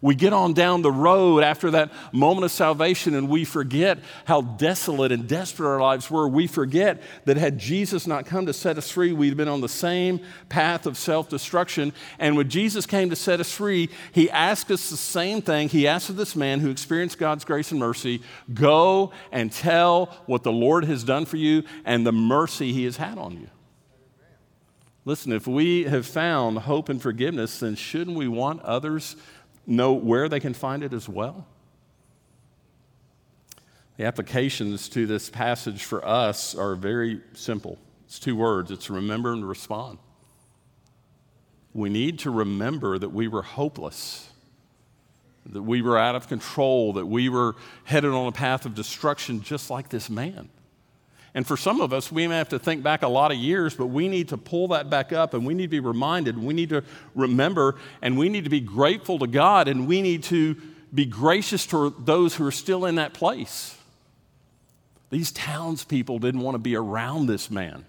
We 0.00 0.14
get 0.14 0.32
on 0.32 0.52
down 0.52 0.82
the 0.82 0.92
road 0.92 1.42
after 1.42 1.72
that 1.72 1.90
moment 2.12 2.44
of 2.44 2.50
salvation 2.50 3.14
and 3.14 3.28
we 3.28 3.44
forget 3.44 3.98
how 4.26 4.42
desolate 4.42 5.12
and 5.12 5.26
desperate 5.26 5.68
our 5.68 5.80
lives 5.80 6.10
were. 6.10 6.28
We 6.28 6.46
forget 6.46 7.02
that 7.24 7.36
had 7.36 7.58
Jesus 7.58 8.06
not 8.06 8.26
come 8.26 8.46
to 8.46 8.52
set 8.52 8.78
us 8.78 8.90
free, 8.90 9.12
we'd 9.12 9.36
been 9.36 9.48
on 9.48 9.60
the 9.60 9.68
same 9.68 10.20
path 10.48 10.86
of 10.86 10.96
self 10.96 11.28
destruction. 11.28 11.92
And 12.18 12.36
when 12.36 12.48
Jesus 12.48 12.86
came 12.86 13.10
to 13.10 13.16
set 13.16 13.40
us 13.40 13.52
free, 13.52 13.90
he 14.12 14.30
asked 14.30 14.70
us 14.70 14.90
the 14.90 14.96
same 14.96 15.42
thing. 15.42 15.68
He 15.68 15.88
asked 15.88 16.10
of 16.10 16.16
this 16.16 16.36
man 16.36 16.60
who 16.60 16.70
experienced 16.70 17.18
God's 17.18 17.44
grace 17.44 17.72
and 17.72 17.80
mercy 17.80 18.22
go 18.54 19.12
and 19.32 19.50
tell 19.50 20.06
what 20.26 20.42
the 20.44 20.52
Lord 20.52 20.84
has 20.84 21.02
done 21.02 21.24
for 21.24 21.36
you 21.36 21.64
and 21.84 22.06
the 22.06 22.12
mercy 22.12 22.72
he 22.72 22.84
has 22.84 22.96
had 22.96 23.18
on 23.18 23.32
you. 23.32 23.48
Listen, 25.08 25.32
if 25.32 25.46
we 25.46 25.84
have 25.84 26.06
found 26.06 26.58
hope 26.58 26.90
and 26.90 27.00
forgiveness, 27.00 27.60
then 27.60 27.76
shouldn't 27.76 28.14
we 28.14 28.28
want 28.28 28.60
others 28.60 29.16
know 29.66 29.94
where 29.94 30.28
they 30.28 30.38
can 30.38 30.52
find 30.52 30.82
it 30.82 30.92
as 30.92 31.08
well? 31.08 31.46
The 33.96 34.04
applications 34.04 34.86
to 34.90 35.06
this 35.06 35.30
passage 35.30 35.82
for 35.82 36.06
us 36.06 36.54
are 36.54 36.74
very 36.74 37.22
simple. 37.32 37.78
It's 38.04 38.18
two 38.18 38.36
words 38.36 38.70
it's 38.70 38.90
remember 38.90 39.32
and 39.32 39.48
respond. 39.48 39.96
We 41.72 41.88
need 41.88 42.18
to 42.18 42.30
remember 42.30 42.98
that 42.98 43.08
we 43.08 43.28
were 43.28 43.40
hopeless, 43.40 44.28
that 45.46 45.62
we 45.62 45.80
were 45.80 45.96
out 45.96 46.16
of 46.16 46.28
control, 46.28 46.92
that 46.92 47.06
we 47.06 47.30
were 47.30 47.56
headed 47.84 48.10
on 48.10 48.26
a 48.26 48.32
path 48.32 48.66
of 48.66 48.74
destruction 48.74 49.40
just 49.40 49.70
like 49.70 49.88
this 49.88 50.10
man. 50.10 50.50
And 51.34 51.46
for 51.46 51.56
some 51.56 51.80
of 51.80 51.92
us, 51.92 52.10
we 52.10 52.26
may 52.26 52.38
have 52.38 52.48
to 52.50 52.58
think 52.58 52.82
back 52.82 53.02
a 53.02 53.08
lot 53.08 53.30
of 53.30 53.36
years, 53.36 53.74
but 53.74 53.86
we 53.86 54.08
need 54.08 54.28
to 54.28 54.36
pull 54.36 54.68
that 54.68 54.90
back 54.90 55.12
up 55.12 55.34
and 55.34 55.46
we 55.46 55.54
need 55.54 55.64
to 55.64 55.68
be 55.68 55.80
reminded, 55.80 56.38
we 56.38 56.54
need 56.54 56.70
to 56.70 56.82
remember, 57.14 57.76
and 58.02 58.18
we 58.18 58.28
need 58.28 58.44
to 58.44 58.50
be 58.50 58.60
grateful 58.60 59.18
to 59.18 59.26
God, 59.26 59.68
and 59.68 59.86
we 59.86 60.02
need 60.02 60.22
to 60.24 60.56
be 60.94 61.04
gracious 61.04 61.66
to 61.66 61.94
those 61.98 62.34
who 62.34 62.46
are 62.46 62.52
still 62.52 62.86
in 62.86 62.94
that 62.94 63.12
place. 63.12 63.76
These 65.10 65.32
townspeople 65.32 66.18
didn't 66.18 66.40
want 66.40 66.54
to 66.54 66.58
be 66.58 66.76
around 66.76 67.26
this 67.26 67.50
man. 67.50 67.84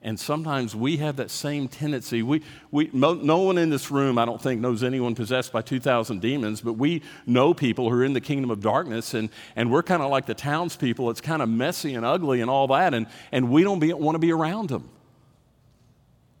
And 0.00 0.18
sometimes 0.18 0.76
we 0.76 0.98
have 0.98 1.16
that 1.16 1.28
same 1.28 1.66
tendency. 1.66 2.22
We, 2.22 2.42
we, 2.70 2.88
no 2.92 3.38
one 3.38 3.58
in 3.58 3.68
this 3.68 3.90
room, 3.90 4.16
I 4.16 4.24
don't 4.24 4.40
think, 4.40 4.60
knows 4.60 4.84
anyone 4.84 5.16
possessed 5.16 5.52
by 5.52 5.60
2,000 5.60 6.20
demons, 6.20 6.60
but 6.60 6.74
we 6.74 7.02
know 7.26 7.52
people 7.52 7.90
who 7.90 7.96
are 7.96 8.04
in 8.04 8.12
the 8.12 8.20
kingdom 8.20 8.50
of 8.50 8.60
darkness, 8.60 9.14
and, 9.14 9.28
and 9.56 9.72
we're 9.72 9.82
kind 9.82 10.00
of 10.00 10.10
like 10.10 10.26
the 10.26 10.34
townspeople. 10.34 11.10
It's 11.10 11.20
kind 11.20 11.42
of 11.42 11.48
messy 11.48 11.94
and 11.94 12.06
ugly 12.06 12.40
and 12.40 12.48
all 12.48 12.68
that, 12.68 12.94
and, 12.94 13.08
and 13.32 13.50
we 13.50 13.64
don't 13.64 13.80
want 13.98 14.14
to 14.14 14.20
be 14.20 14.32
around 14.32 14.68
them. 14.68 14.88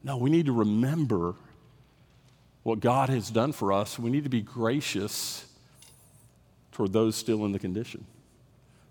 No, 0.04 0.16
we 0.18 0.30
need 0.30 0.46
to 0.46 0.52
remember 0.52 1.34
what 2.62 2.78
God 2.78 3.08
has 3.08 3.28
done 3.28 3.52
for 3.52 3.72
us. 3.72 3.98
We 3.98 4.10
need 4.10 4.22
to 4.24 4.30
be 4.30 4.42
gracious 4.42 5.44
toward 6.70 6.92
those 6.92 7.16
still 7.16 7.44
in 7.44 7.50
the 7.50 7.58
condition. 7.58 8.06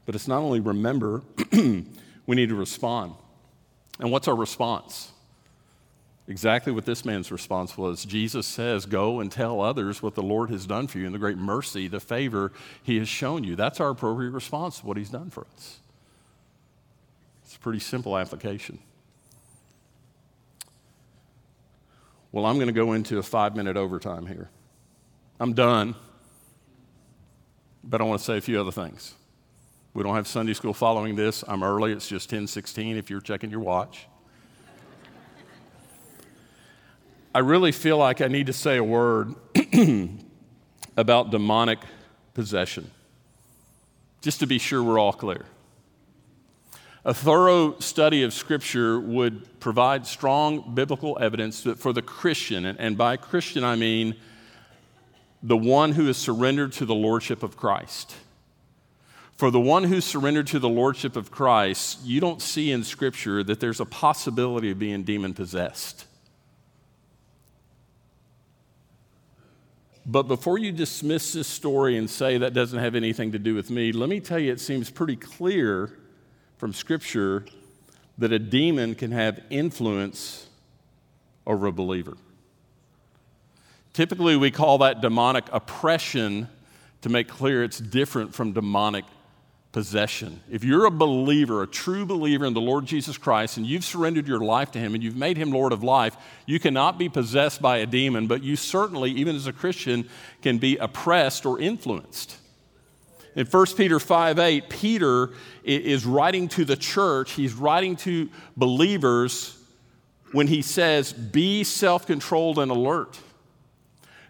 But 0.06 0.16
it's 0.16 0.28
not 0.28 0.40
only 0.40 0.60
remember, 0.60 1.22
we 1.54 1.86
need 2.28 2.50
to 2.50 2.56
respond. 2.56 3.14
And 4.00 4.12
what's 4.12 4.28
our 4.28 4.36
response? 4.36 5.12
Exactly 6.28 6.74
what 6.74 6.86
this 6.86 7.06
man's 7.06 7.32
response 7.32 7.78
was. 7.78 8.04
Jesus 8.04 8.46
says, 8.46 8.86
Go 8.86 9.22
and 9.22 9.32
tell 9.32 9.62
others 9.62 10.02
what 10.02 10.14
the 10.16 10.22
Lord 10.22 10.50
has 10.50 10.66
done 10.66 10.88
for 10.88 11.00
you 11.00 11.06
and 11.06 11.16
the 11.16 11.20
great 11.20 11.38
mercy, 11.38 11.88
the 11.88 12.02
favor 12.02 12.52
he 12.84 12.98
has 12.98 13.08
shown 13.08 13.44
you. 13.46 13.56
That's 13.56 13.80
our 13.80 13.90
appropriate 13.90 14.32
response 14.32 14.80
to 14.80 14.86
what 14.86 14.98
he's 14.98 15.10
done 15.10 15.30
for 15.30 15.48
us. 15.56 15.80
It's 17.46 17.56
a 17.56 17.60
pretty 17.60 17.80
simple 17.80 18.18
application. 18.18 18.80
Well, 22.34 22.46
I'm 22.46 22.56
going 22.56 22.68
to 22.68 22.74
go 22.74 22.92
into 22.92 23.20
a 23.20 23.24
five 23.24 23.56
minute 23.56 23.78
overtime 23.78 24.26
here. 24.26 24.50
I'm 25.40 25.54
done, 25.54 25.96
but 27.86 28.02
I 28.02 28.04
want 28.04 28.20
to 28.20 28.26
say 28.26 28.38
a 28.38 28.42
few 28.42 28.60
other 28.60 28.72
things. 28.72 29.14
We 29.98 30.04
don't 30.04 30.14
have 30.14 30.28
Sunday 30.28 30.54
school 30.54 30.76
following 30.76 31.16
this. 31.16 31.44
I'm 31.48 31.64
early. 31.64 31.92
It's 31.92 32.08
just 32.08 32.30
10:16 32.30 32.98
if 32.98 33.10
you're 33.10 33.20
checking 33.20 33.50
your 33.50 33.62
watch. 33.62 34.06
I 37.34 37.40
really 37.40 37.72
feel 37.72 37.98
like 37.98 38.22
I 38.22 38.28
need 38.28 38.46
to 38.46 38.54
say 38.54 38.78
a 38.78 38.84
word 38.84 39.34
about 40.98 41.32
demonic 41.32 41.80
possession. 42.36 42.92
Just 44.22 44.40
to 44.42 44.46
be 44.46 44.60
sure 44.60 44.84
we're 44.84 45.00
all 45.00 45.14
clear. 45.14 45.48
A 47.04 47.12
thorough 47.12 47.80
study 47.80 48.22
of 48.22 48.36
Scripture 48.36 49.00
would 49.00 49.60
provide 49.60 50.06
strong 50.06 50.76
biblical 50.76 51.18
evidence 51.20 51.64
that 51.64 51.80
for 51.80 51.92
the 51.92 52.04
Christian, 52.04 52.68
and 52.68 53.00
by 53.00 53.18
Christian 53.18 53.64
I 53.64 53.76
mean 53.76 54.16
the 55.42 55.58
one 55.58 55.94
who 55.94 56.08
is 56.08 56.18
surrendered 56.18 56.74
to 56.74 56.86
the 56.86 56.94
Lordship 56.94 57.42
of 57.42 57.58
Christ 57.58 58.14
for 59.38 59.52
the 59.52 59.60
one 59.60 59.84
who's 59.84 60.04
surrendered 60.04 60.48
to 60.48 60.60
the 60.60 60.68
lordship 60.68 61.16
of 61.16 61.30
Christ, 61.30 62.00
you 62.04 62.20
don't 62.20 62.42
see 62.42 62.72
in 62.72 62.84
Scripture 62.84 63.44
that 63.44 63.60
there's 63.60 63.80
a 63.80 63.86
possibility 63.86 64.72
of 64.72 64.80
being 64.80 65.04
demon 65.04 65.36
possessed. 65.36 66.06
But 70.08 70.24
before 70.24 70.58
you 70.58 70.72
dismiss 70.72 71.34
this 71.34 71.48
story 71.48 71.98
and 71.98 72.10
say 72.10 72.40
that 72.40 72.54
doesn't 72.54 72.80
have 72.80 72.96
anything 72.96 73.34
to 73.34 73.40
do 73.40 73.54
with 73.54 73.70
me, 73.70 73.92
let 73.92 74.10
me 74.10 74.20
tell 74.20 74.40
you 74.40 74.52
it 74.52 74.60
seems 74.60 74.90
pretty 74.90 75.18
clear 75.18 75.92
from 76.58 76.74
Scripture 76.74 77.46
that 78.18 78.32
a 78.32 78.40
demon 78.40 78.96
can 78.96 79.12
have 79.12 79.40
influence 79.52 80.48
over 81.46 81.68
a 81.68 81.72
believer. 81.72 82.18
Typically, 83.94 84.36
we 84.36 84.50
call 84.50 84.80
that 84.80 85.02
demonic 85.02 85.46
oppression 85.52 86.48
to 87.02 87.10
make 87.10 87.28
clear 87.28 87.64
it's 87.64 87.80
different 87.80 88.34
from 88.34 88.54
demonic 88.54 89.06
possession. 89.72 90.42
If 90.50 90.64
you're 90.64 90.86
a 90.86 90.92
believer, 90.92 91.62
a 91.62 91.68
true 91.68 92.06
believer 92.06 92.46
in 92.46 92.54
the 92.54 92.62
Lord 92.62 92.86
Jesus 92.86 93.18
Christ, 93.18 93.58
and 93.58 93.66
you've 93.66 93.84
surrendered 93.84 94.28
your 94.28 94.40
life 94.40 94.72
to 94.72 94.80
Him 94.80 94.96
and 94.96 95.04
you've 95.04 95.16
made 95.16 95.38
Him 95.38 95.52
Lord 95.52 95.74
of 95.74 95.84
life, 95.84 96.16
you 96.46 96.60
cannot 96.60 96.98
be 96.98 97.10
possessed 97.10 97.62
by 97.62 97.78
a 97.78 97.86
demon, 97.86 98.28
but 98.28 98.44
you 98.44 98.56
certainly, 98.56 99.12
even 99.12 99.36
as 99.36 99.48
a 99.48 99.54
Christian, 99.54 100.10
can 100.42 100.58
be 100.58 100.78
oppressed 100.78 101.46
or 101.46 101.60
influenced. 101.60 102.38
In 103.36 103.46
1 103.46 103.66
Peter 103.78 104.00
5 104.00 104.40
8, 104.40 104.70
Peter 104.70 105.30
is 105.64 106.06
writing 106.06 106.48
to 106.50 106.66
the 106.66 106.76
church, 106.76 107.34
he's 107.34 107.54
writing 107.54 107.96
to 107.98 108.30
believers 108.56 109.56
when 110.32 110.48
he 110.48 110.64
says, 110.64 111.14
Be 111.14 111.64
self 111.64 112.08
controlled 112.08 112.58
and 112.58 112.72
alert. 112.72 113.20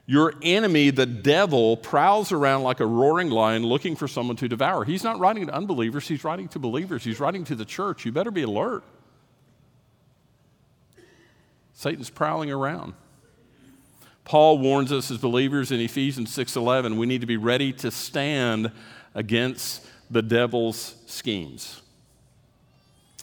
Your 0.10 0.34
enemy, 0.41 0.89
the 0.89 1.06
devil, 1.06 1.76
prowls 1.76 2.32
around 2.32 2.63
like 2.63 2.80
a 2.80 2.86
roaring 2.86 3.30
lion 3.30 3.63
looking 3.63 3.98
for 3.98 4.08
someone 4.08 4.38
to 4.38 4.48
devour. 4.48 4.86
He's 4.86 5.04
not 5.04 5.20
writing 5.20 5.48
to 5.48 5.54
unbelievers, 5.54 6.08
he's 6.08 6.24
writing 6.24 6.48
to 6.50 6.60
believers, 6.60 7.04
he's 7.04 7.20
writing 7.20 7.43
to 7.43 7.56
the 7.56 7.65
church. 7.65 8.06
You 8.06 8.13
better 8.13 8.32
be 8.32 8.43
alert. 8.43 8.84
Satan's 11.74 12.10
prowling 12.10 12.50
around. 12.50 12.93
Paul 14.24 14.60
warns 14.60 14.93
us 14.93 15.12
as 15.12 15.17
believers 15.17 15.72
in 15.72 15.82
Ephesians 15.82 16.32
6:11 16.32 16.98
we 16.98 17.06
need 17.06 17.22
to 17.22 17.28
be 17.28 17.38
ready 17.38 17.74
to 17.74 17.91
stand 17.91 18.72
against 19.13 19.86
the 20.10 20.22
devil's 20.22 20.96
schemes. 21.06 21.82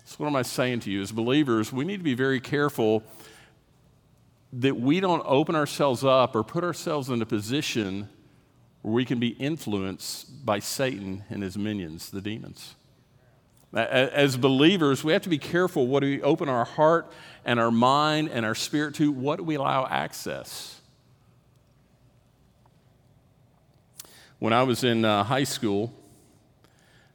So 0.05 0.16
what 0.18 0.27
am 0.27 0.37
I 0.37 0.42
saying 0.42 0.81
to 0.81 0.90
you 0.90 1.01
as 1.01 1.12
believers, 1.12 1.73
we 1.73 1.85
need 1.85 1.97
to 1.97 2.05
be 2.05 2.14
very 2.14 2.40
careful 2.40 3.03
that 4.57 4.77
we 4.79 5.01
don't 5.01 5.23
open 5.27 5.57
ourselves 5.57 6.05
up 6.05 6.37
or 6.37 6.45
put 6.45 6.62
ourselves 6.62 7.09
in 7.09 7.21
a 7.21 7.27
position 7.27 8.09
where 8.83 8.95
we 8.95 9.05
can 9.05 9.19
be 9.19 9.29
influenced 9.29 10.47
by 10.47 10.61
Satan 10.61 11.25
and 11.29 11.43
his 11.43 11.59
minions, 11.59 12.11
the 12.11 12.21
demons. 12.21 12.77
As 13.73 14.37
believers, 14.37 15.03
we 15.03 15.12
have 15.12 15.23
to 15.23 15.29
be 15.29 15.38
careful 15.38 15.88
what 15.88 16.05
we 16.05 16.23
open 16.23 16.49
our 16.49 16.64
heart 16.64 17.11
and 17.45 17.59
our 17.59 17.73
mind 17.73 18.29
and 18.29 18.47
our 18.47 18.55
spirit 18.55 18.95
to, 18.97 19.11
what 19.11 19.37
do 19.37 19.43
we 19.43 19.57
allow 19.57 19.87
access. 19.87 20.81
When 24.38 24.53
I 24.53 24.62
was 24.62 24.85
in 24.85 25.05
uh, 25.05 25.25
high 25.25 25.45
school, 25.45 25.93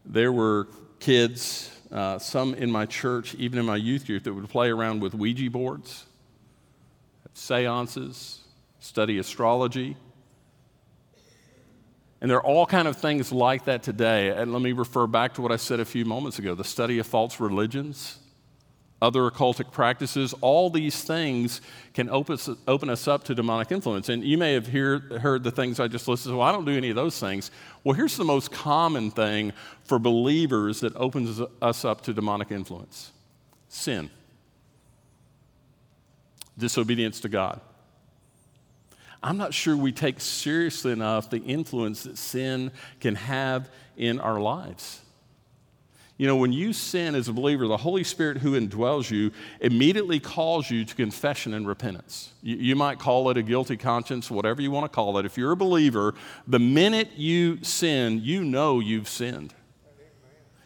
there 0.04 0.34
were 0.34 0.68
kids, 1.00 1.72
uh, 1.90 2.20
some 2.20 2.54
in 2.56 2.70
my 2.70 2.86
church, 2.86 3.36
even 3.36 3.60
in 3.60 3.66
my 3.66 3.78
youth 3.78 4.06
group, 4.06 4.24
that 4.24 4.34
would 4.34 4.50
play 4.50 4.70
around 4.70 5.02
with 5.02 5.14
Ouija 5.14 5.50
boards 5.50 6.06
seances, 7.40 8.42
study 8.80 9.18
astrology. 9.18 9.98
And 12.22 12.30
there 12.30 12.38
are 12.38 12.46
all 12.46 12.66
kind 12.66 12.88
of 12.88 12.98
things 12.98 13.32
like 13.32 13.66
that 13.66 13.82
today. 13.82 14.30
And 14.30 14.52
let 14.52 14.62
me 14.62 14.74
refer 14.74 15.08
back 15.08 15.36
to 15.36 15.42
what 15.42 15.52
I 15.52 15.56
said 15.56 15.80
a 15.80 15.86
few 15.86 16.04
moments 16.04 16.38
ago, 16.38 16.54
the 16.54 16.66
study 16.66 17.00
of 17.00 17.08
false 17.08 17.40
religions, 17.40 18.20
other 19.02 19.22
occultic 19.22 19.72
practices, 19.72 20.34
all 20.42 20.70
these 20.70 21.02
things 21.02 21.62
can 21.94 22.10
open 22.10 22.34
us, 22.34 22.50
open 22.68 22.90
us 22.90 23.08
up 23.08 23.24
to 23.26 23.36
demonic 23.36 23.72
influence. 23.72 24.10
And 24.10 24.22
you 24.22 24.38
may 24.38 24.54
have 24.54 24.68
hear, 24.68 25.00
heard 25.00 25.46
the 25.46 25.52
things 25.52 25.80
I 25.80 25.88
just 25.88 26.10
listed. 26.10 26.34
Well, 26.34 26.42
I 26.42 26.52
don't 26.52 26.66
do 26.66 26.76
any 26.76 26.90
of 26.90 26.98
those 26.98 27.18
things. 27.18 27.52
Well, 27.86 27.96
here's 27.96 28.18
the 28.18 28.26
most 28.26 28.52
common 28.52 29.12
thing 29.12 29.54
for 29.86 29.98
believers 29.98 30.82
that 30.82 30.94
opens 30.98 31.42
us 31.62 31.86
up 31.86 32.02
to 32.02 32.14
demonic 32.14 32.52
influence 32.52 33.14
sin 33.72 34.10
disobedience 36.60 37.22
to 37.22 37.30
God. 37.30 37.62
I'm 39.22 39.38
not 39.38 39.54
sure 39.54 39.76
we 39.76 39.92
take 39.92 40.22
seriously 40.22 40.92
enough 40.92 41.30
the 41.30 41.40
influence 41.40 42.04
that 42.04 42.18
sin 42.18 42.72
can 43.00 43.16
have 43.16 43.70
in 43.98 44.20
our 44.20 44.40
lives. 44.40 45.02
You 46.20 46.28
know, 46.28 46.36
when 46.36 46.52
you 46.52 46.74
sin 46.74 47.16
as 47.16 47.30
a 47.30 47.34
believer, 47.34 47.66
the 47.66 47.78
Holy 47.78 48.04
Spirit 48.04 48.38
who 48.40 48.60
indwells 48.60 49.10
you 49.10 49.32
immediately 49.62 50.20
calls 50.20 50.70
you 50.70 50.84
to 50.84 50.94
confession 50.94 51.54
and 51.54 51.66
repentance. 51.66 52.34
You, 52.44 52.58
you, 52.58 52.76
might 52.76 53.00
call 53.00 53.30
it 53.30 53.38
a 53.38 53.42
guilty 53.42 53.78
conscience, 53.78 54.30
whatever 54.30 54.62
you 54.62 54.70
want 54.70 54.84
to 54.84 54.94
call 54.94 55.18
it. 55.18 55.26
If 55.26 55.38
you're 55.38 55.54
a 55.54 55.58
believer, 55.58 56.14
the 56.46 56.60
minute 56.60 57.12
you 57.16 57.64
sin, 57.64 58.20
you 58.22 58.44
know 58.44 58.82
you've 58.82 59.08
sinned. 59.08 59.54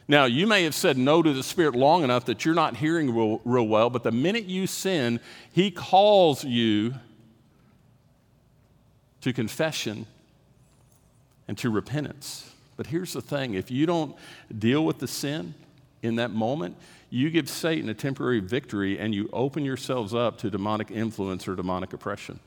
Now, 0.08 0.26
you 0.26 0.48
may 0.48 0.63
have 0.63 0.76
said 0.76 0.98
no 0.98 1.22
to 1.22 1.34
the 1.34 1.44
Spirit 1.44 1.76
long 1.76 2.04
enough 2.04 2.26
that 2.26 2.44
you're 2.44 2.56
not 2.56 2.76
hearing 2.76 3.16
real, 3.16 3.42
real, 3.46 3.68
well, 3.68 3.89
but 3.89 4.04
the 4.04 4.12
minute 4.12 4.46
you 4.46 4.68
sin, 4.68 5.20
He 5.52 5.72
calls 5.72 6.44
you 6.44 6.96
to 9.22 9.32
confession 9.32 10.06
and 11.48 11.58
to 11.58 11.70
repentance. 11.70 12.52
But 12.76 12.88
here's 12.88 13.13
the 13.13 13.22
thing 13.22 13.54
if 13.54 13.72
you 13.72 13.86
don't 13.86 14.16
deal 14.58 14.84
with 14.86 15.00
the 15.00 15.08
sin 15.08 15.54
in 16.02 16.16
that 16.16 16.32
moment, 16.32 16.76
you 17.10 17.30
give 17.30 17.48
Satan 17.48 17.88
a 17.89 17.94
temporary 17.94 18.39
victory 18.39 19.00
and 19.00 19.13
you 19.16 19.30
open 19.32 19.63
yourselves 19.63 20.13
up 20.13 20.38
to 20.39 20.50
demonic 20.50 20.92
influence 20.92 21.48
or 21.48 21.56
demonic 21.56 21.94
oppression. 21.94 22.39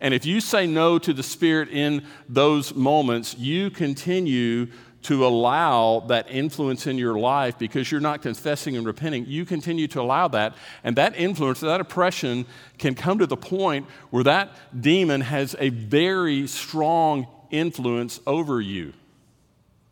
And 0.00 0.12
if 0.12 0.26
you 0.26 0.40
say 0.40 0.66
no 0.66 0.98
to 0.98 1.12
the 1.12 1.22
Spirit 1.22 1.68
in 1.68 2.04
those 2.28 2.74
moments, 2.74 3.36
you 3.38 3.70
continue 3.70 4.66
to 5.02 5.26
allow 5.26 6.00
that 6.06 6.30
influence 6.30 6.86
in 6.86 6.96
your 6.96 7.18
life 7.18 7.58
because 7.58 7.90
you're 7.90 8.00
not 8.00 8.22
confessing 8.22 8.76
and 8.76 8.86
repenting, 8.86 9.26
you 9.26 9.44
continue 9.44 9.88
to 9.88 10.00
allow 10.00 10.28
that. 10.28 10.54
And 10.84 10.96
that 10.96 11.16
influence, 11.16 11.60
that 11.60 11.80
oppression 11.80 12.46
can 12.78 12.94
come 12.94 13.18
to 13.18 13.26
the 13.26 13.36
point 13.36 13.86
where 14.10 14.24
that 14.24 14.50
demon 14.78 15.22
has 15.22 15.56
a 15.58 15.70
very 15.70 16.46
strong 16.46 17.26
influence 17.50 18.20
over 18.26 18.60
you. 18.60 18.92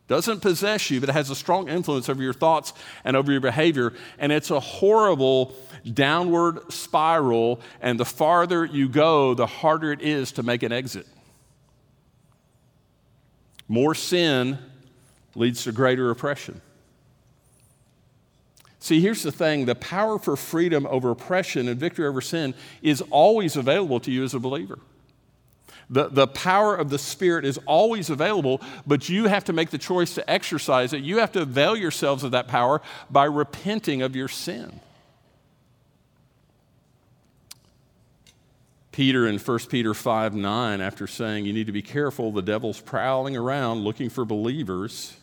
Doesn't 0.07 0.41
possess 0.41 0.89
you, 0.89 0.99
but 0.99 1.07
it 1.07 1.13
has 1.13 1.29
a 1.29 1.35
strong 1.35 1.69
influence 1.69 2.09
over 2.09 2.21
your 2.21 2.33
thoughts 2.33 2.73
and 3.05 3.15
over 3.15 3.31
your 3.31 3.39
behavior. 3.39 3.93
And 4.19 4.31
it's 4.31 4.51
a 4.51 4.59
horrible 4.59 5.55
downward 5.93 6.71
spiral. 6.71 7.61
And 7.81 7.97
the 7.97 8.03
farther 8.05 8.65
you 8.65 8.89
go, 8.89 9.33
the 9.33 9.45
harder 9.45 9.93
it 9.93 10.01
is 10.01 10.33
to 10.33 10.43
make 10.43 10.63
an 10.63 10.73
exit. 10.73 11.07
More 13.69 13.95
sin 13.95 14.59
leads 15.35 15.63
to 15.63 15.71
greater 15.71 16.09
oppression. 16.09 16.61
See, 18.81 18.99
here's 18.99 19.21
the 19.21 19.31
thing 19.31 19.65
the 19.65 19.75
power 19.75 20.17
for 20.17 20.35
freedom 20.35 20.87
over 20.87 21.11
oppression 21.11 21.67
and 21.67 21.79
victory 21.79 22.07
over 22.07 22.19
sin 22.19 22.55
is 22.81 23.01
always 23.11 23.55
available 23.55 23.99
to 24.01 24.11
you 24.11 24.23
as 24.23 24.33
a 24.33 24.39
believer. 24.39 24.79
The, 25.91 26.07
the 26.07 26.27
power 26.27 26.75
of 26.75 26.89
the 26.89 26.97
Spirit 26.97 27.45
is 27.45 27.59
always 27.67 28.09
available, 28.09 28.59
but 28.87 29.07
you 29.07 29.27
have 29.27 29.43
to 29.45 29.53
make 29.53 29.69
the 29.69 29.77
choice 29.77 30.15
to 30.15 30.29
exercise 30.29 30.93
it. 30.93 31.03
You 31.03 31.19
have 31.19 31.31
to 31.33 31.41
avail 31.43 31.75
yourselves 31.75 32.23
of 32.23 32.31
that 32.31 32.47
power 32.47 32.81
by 33.09 33.25
repenting 33.25 34.01
of 34.01 34.15
your 34.15 34.29
sin. 34.29 34.79
Peter 38.91 39.27
in 39.27 39.37
1 39.37 39.59
Peter 39.69 39.93
5 39.93 40.33
9, 40.33 40.81
after 40.81 41.07
saying 41.07 41.45
you 41.45 41.53
need 41.53 41.67
to 41.67 41.71
be 41.71 41.83
careful, 41.83 42.31
the 42.31 42.41
devil's 42.41 42.81
prowling 42.81 43.37
around 43.37 43.83
looking 43.83 44.09
for 44.09 44.25
believers 44.25 45.15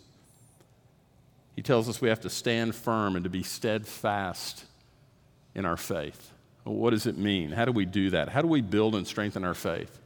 he 1.59 1.63
tells 1.63 1.89
us 1.89 2.01
we 2.01 2.09
have 2.09 2.21
to 2.21 2.31
stand 2.31 2.73
firm 2.73 3.17
and 3.17 3.25
to 3.25 3.29
be 3.29 3.43
steadfast 3.43 4.65
in 5.57 5.65
our 5.65 5.77
faith. 5.77 6.31
Well, 6.65 6.77
what 6.77 6.91
does 6.91 7.05
it 7.09 7.19
mean? 7.19 7.51
How 7.51 7.65
do 7.65 7.73
we 7.73 7.85
do 7.85 8.11
that? 8.11 8.29
How 8.29 8.43
do 8.43 8.47
we 8.47 8.61
build 8.61 8.95
and 8.95 9.05
strengthen 9.05 9.43
our 9.43 9.55
faith? 9.55 9.99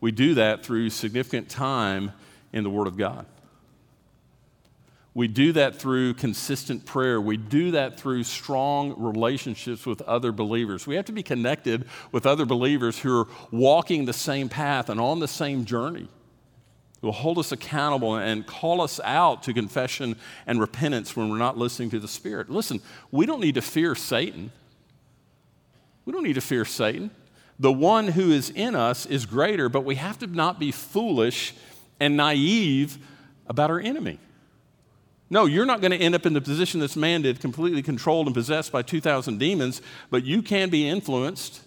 We 0.00 0.12
do 0.12 0.34
that 0.34 0.64
through 0.64 0.90
significant 0.90 1.48
time 1.48 2.12
in 2.52 2.62
the 2.62 2.70
Word 2.70 2.86
of 2.86 2.96
God. 2.96 3.26
We 5.12 5.26
do 5.26 5.50
that 5.54 5.74
through 5.74 6.14
consistent 6.14 6.86
prayer. 6.86 7.20
We 7.20 7.36
do 7.36 7.72
that 7.72 7.98
through 7.98 8.22
strong 8.22 8.94
relationships 8.96 9.84
with 9.84 10.02
other 10.02 10.30
believers. 10.30 10.86
We 10.86 10.94
have 10.94 11.06
to 11.06 11.12
be 11.12 11.24
connected 11.24 11.84
with 12.12 12.26
other 12.26 12.46
believers 12.46 13.00
who 13.00 13.22
are 13.22 13.28
walking 13.50 14.04
the 14.04 14.12
same 14.12 14.48
path 14.48 14.88
and 14.88 15.00
on 15.00 15.18
the 15.18 15.26
same 15.26 15.64
journey 15.64 16.06
will 17.02 17.12
hold 17.12 17.36
us 17.36 17.50
accountable 17.50 18.16
and 18.16 18.46
call 18.46 18.80
us 18.80 19.00
out 19.04 19.42
to 19.42 19.52
confession 19.52 20.16
and 20.46 20.60
repentance 20.60 21.16
when 21.16 21.28
we're 21.28 21.36
not 21.36 21.58
listening 21.58 21.90
to 21.90 21.98
the 21.98 22.08
Spirit. 22.08 22.48
Listen, 22.48 22.80
we 23.10 23.26
don't 23.26 23.40
need 23.40 23.56
to 23.56 23.62
fear 23.62 23.94
Satan. 23.94 24.52
We 26.04 26.12
don't 26.12 26.22
need 26.22 26.34
to 26.34 26.40
fear 26.40 26.64
Satan. 26.64 27.10
The 27.58 27.72
one 27.72 28.08
who 28.08 28.30
is 28.30 28.50
in 28.50 28.74
us 28.74 29.04
is 29.04 29.26
greater, 29.26 29.68
but 29.68 29.84
we 29.84 29.96
have 29.96 30.18
to 30.20 30.26
not 30.26 30.58
be 30.58 30.70
foolish 30.70 31.54
and 32.00 32.16
naive 32.16 32.98
about 33.48 33.70
our 33.70 33.80
enemy. 33.80 34.18
No, 35.28 35.46
you're 35.46 35.66
not 35.66 35.80
going 35.80 35.92
to 35.92 35.96
end 35.96 36.14
up 36.14 36.26
in 36.26 36.34
the 36.34 36.40
position 36.40 36.78
this 36.78 36.94
man 36.94 37.22
did, 37.22 37.40
completely 37.40 37.82
controlled 37.82 38.26
and 38.26 38.34
possessed 38.34 38.70
by 38.70 38.82
2,000 38.82 39.38
demons, 39.38 39.82
but 40.10 40.24
you 40.24 40.42
can 40.42 40.70
be 40.70 40.88
influenced. 40.88 41.62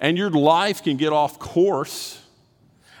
And 0.00 0.18
your 0.18 0.30
life 0.30 0.82
can 0.82 0.96
get 0.96 1.12
off 1.12 1.38
course 1.38 2.20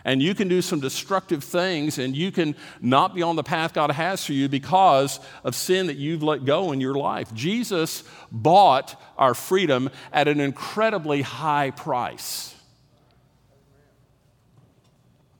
and 0.08 0.22
you 0.22 0.34
can 0.34 0.48
do 0.48 0.62
some 0.62 0.80
destructive 0.80 1.44
things 1.44 1.98
and 1.98 2.16
you 2.16 2.32
can 2.32 2.56
not 2.80 3.14
be 3.14 3.22
on 3.22 3.36
the 3.36 3.42
path 3.42 3.74
God 3.74 3.90
has 3.90 4.24
for 4.24 4.32
you 4.32 4.48
because 4.48 5.20
of 5.44 5.54
sin 5.54 5.88
that 5.88 5.98
you've 5.98 6.22
let 6.22 6.46
go 6.46 6.72
in 6.72 6.80
your 6.80 6.94
life. 6.94 7.34
Jesus 7.34 8.04
bought 8.32 8.98
our 9.18 9.34
freedom 9.34 9.90
at 10.10 10.26
an 10.26 10.40
incredibly 10.40 11.20
high 11.20 11.72
price. 11.72 12.54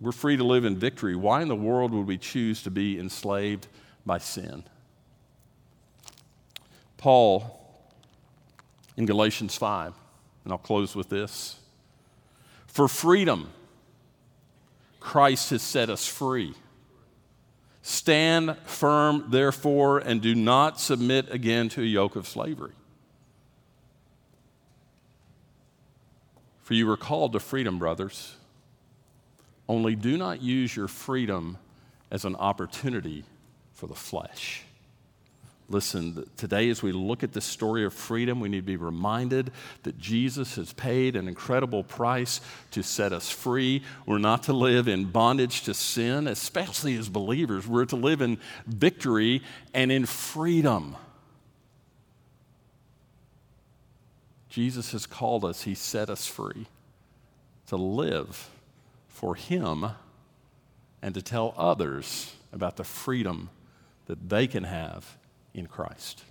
We're 0.02 0.12
free 0.12 0.36
to 0.36 0.44
live 0.44 0.66
in 0.66 0.76
victory. 0.76 1.16
Why 1.16 1.40
in 1.40 1.48
the 1.48 1.56
world 1.56 1.92
would 1.92 2.06
we 2.06 2.18
choose 2.18 2.62
to 2.64 2.70
be 2.70 2.98
enslaved 2.98 3.68
by 4.04 4.18
sin? 4.18 4.64
Paul 6.98 7.58
in 8.98 9.06
Galatians 9.06 9.56
5, 9.56 9.94
and 10.44 10.52
I'll 10.52 10.58
close 10.58 10.94
with 10.94 11.08
this. 11.08 11.58
For 12.66 12.86
freedom, 12.86 13.48
Christ 15.08 15.48
has 15.48 15.62
set 15.62 15.88
us 15.88 16.06
free. 16.06 16.52
Stand 17.80 18.58
firm, 18.66 19.24
therefore, 19.30 20.00
and 20.00 20.20
do 20.20 20.34
not 20.34 20.78
submit 20.78 21.32
again 21.32 21.70
to 21.70 21.80
a 21.80 21.86
yoke 21.86 22.14
of 22.14 22.28
slavery. 22.28 22.74
For 26.60 26.74
you 26.74 26.86
were 26.86 26.98
called 26.98 27.32
to 27.32 27.40
freedom, 27.40 27.78
brothers. 27.78 28.36
Only 29.66 29.96
do 29.96 30.18
not 30.18 30.42
use 30.42 30.76
your 30.76 30.88
freedom 30.88 31.56
as 32.10 32.26
an 32.26 32.36
opportunity 32.36 33.24
for 33.72 33.86
the 33.86 33.94
flesh. 33.94 34.64
Listen, 35.70 36.24
today 36.38 36.70
as 36.70 36.82
we 36.82 36.92
look 36.92 37.22
at 37.22 37.34
the 37.34 37.42
story 37.42 37.84
of 37.84 37.92
freedom, 37.92 38.40
we 38.40 38.48
need 38.48 38.60
to 38.60 38.62
be 38.62 38.76
reminded 38.76 39.50
that 39.82 39.98
Jesus 39.98 40.54
has 40.54 40.72
paid 40.72 41.14
an 41.14 41.28
incredible 41.28 41.84
price 41.84 42.40
to 42.70 42.82
set 42.82 43.12
us 43.12 43.30
free. 43.30 43.82
We're 44.06 44.16
not 44.16 44.44
to 44.44 44.54
live 44.54 44.88
in 44.88 45.06
bondage 45.06 45.64
to 45.64 45.74
sin, 45.74 46.26
especially 46.26 46.96
as 46.96 47.10
believers. 47.10 47.68
We're 47.68 47.84
to 47.86 47.96
live 47.96 48.22
in 48.22 48.38
victory 48.66 49.42
and 49.74 49.92
in 49.92 50.06
freedom. 50.06 50.96
Jesus 54.48 54.92
has 54.92 55.04
called 55.04 55.44
us, 55.44 55.62
He 55.62 55.74
set 55.74 56.08
us 56.08 56.26
free 56.26 56.66
to 57.66 57.76
live 57.76 58.48
for 59.08 59.34
Him 59.34 59.90
and 61.02 61.14
to 61.14 61.20
tell 61.20 61.52
others 61.58 62.34
about 62.54 62.76
the 62.76 62.84
freedom 62.84 63.50
that 64.06 64.30
they 64.30 64.46
can 64.46 64.64
have 64.64 65.17
in 65.58 65.66
Christ. 65.66 66.22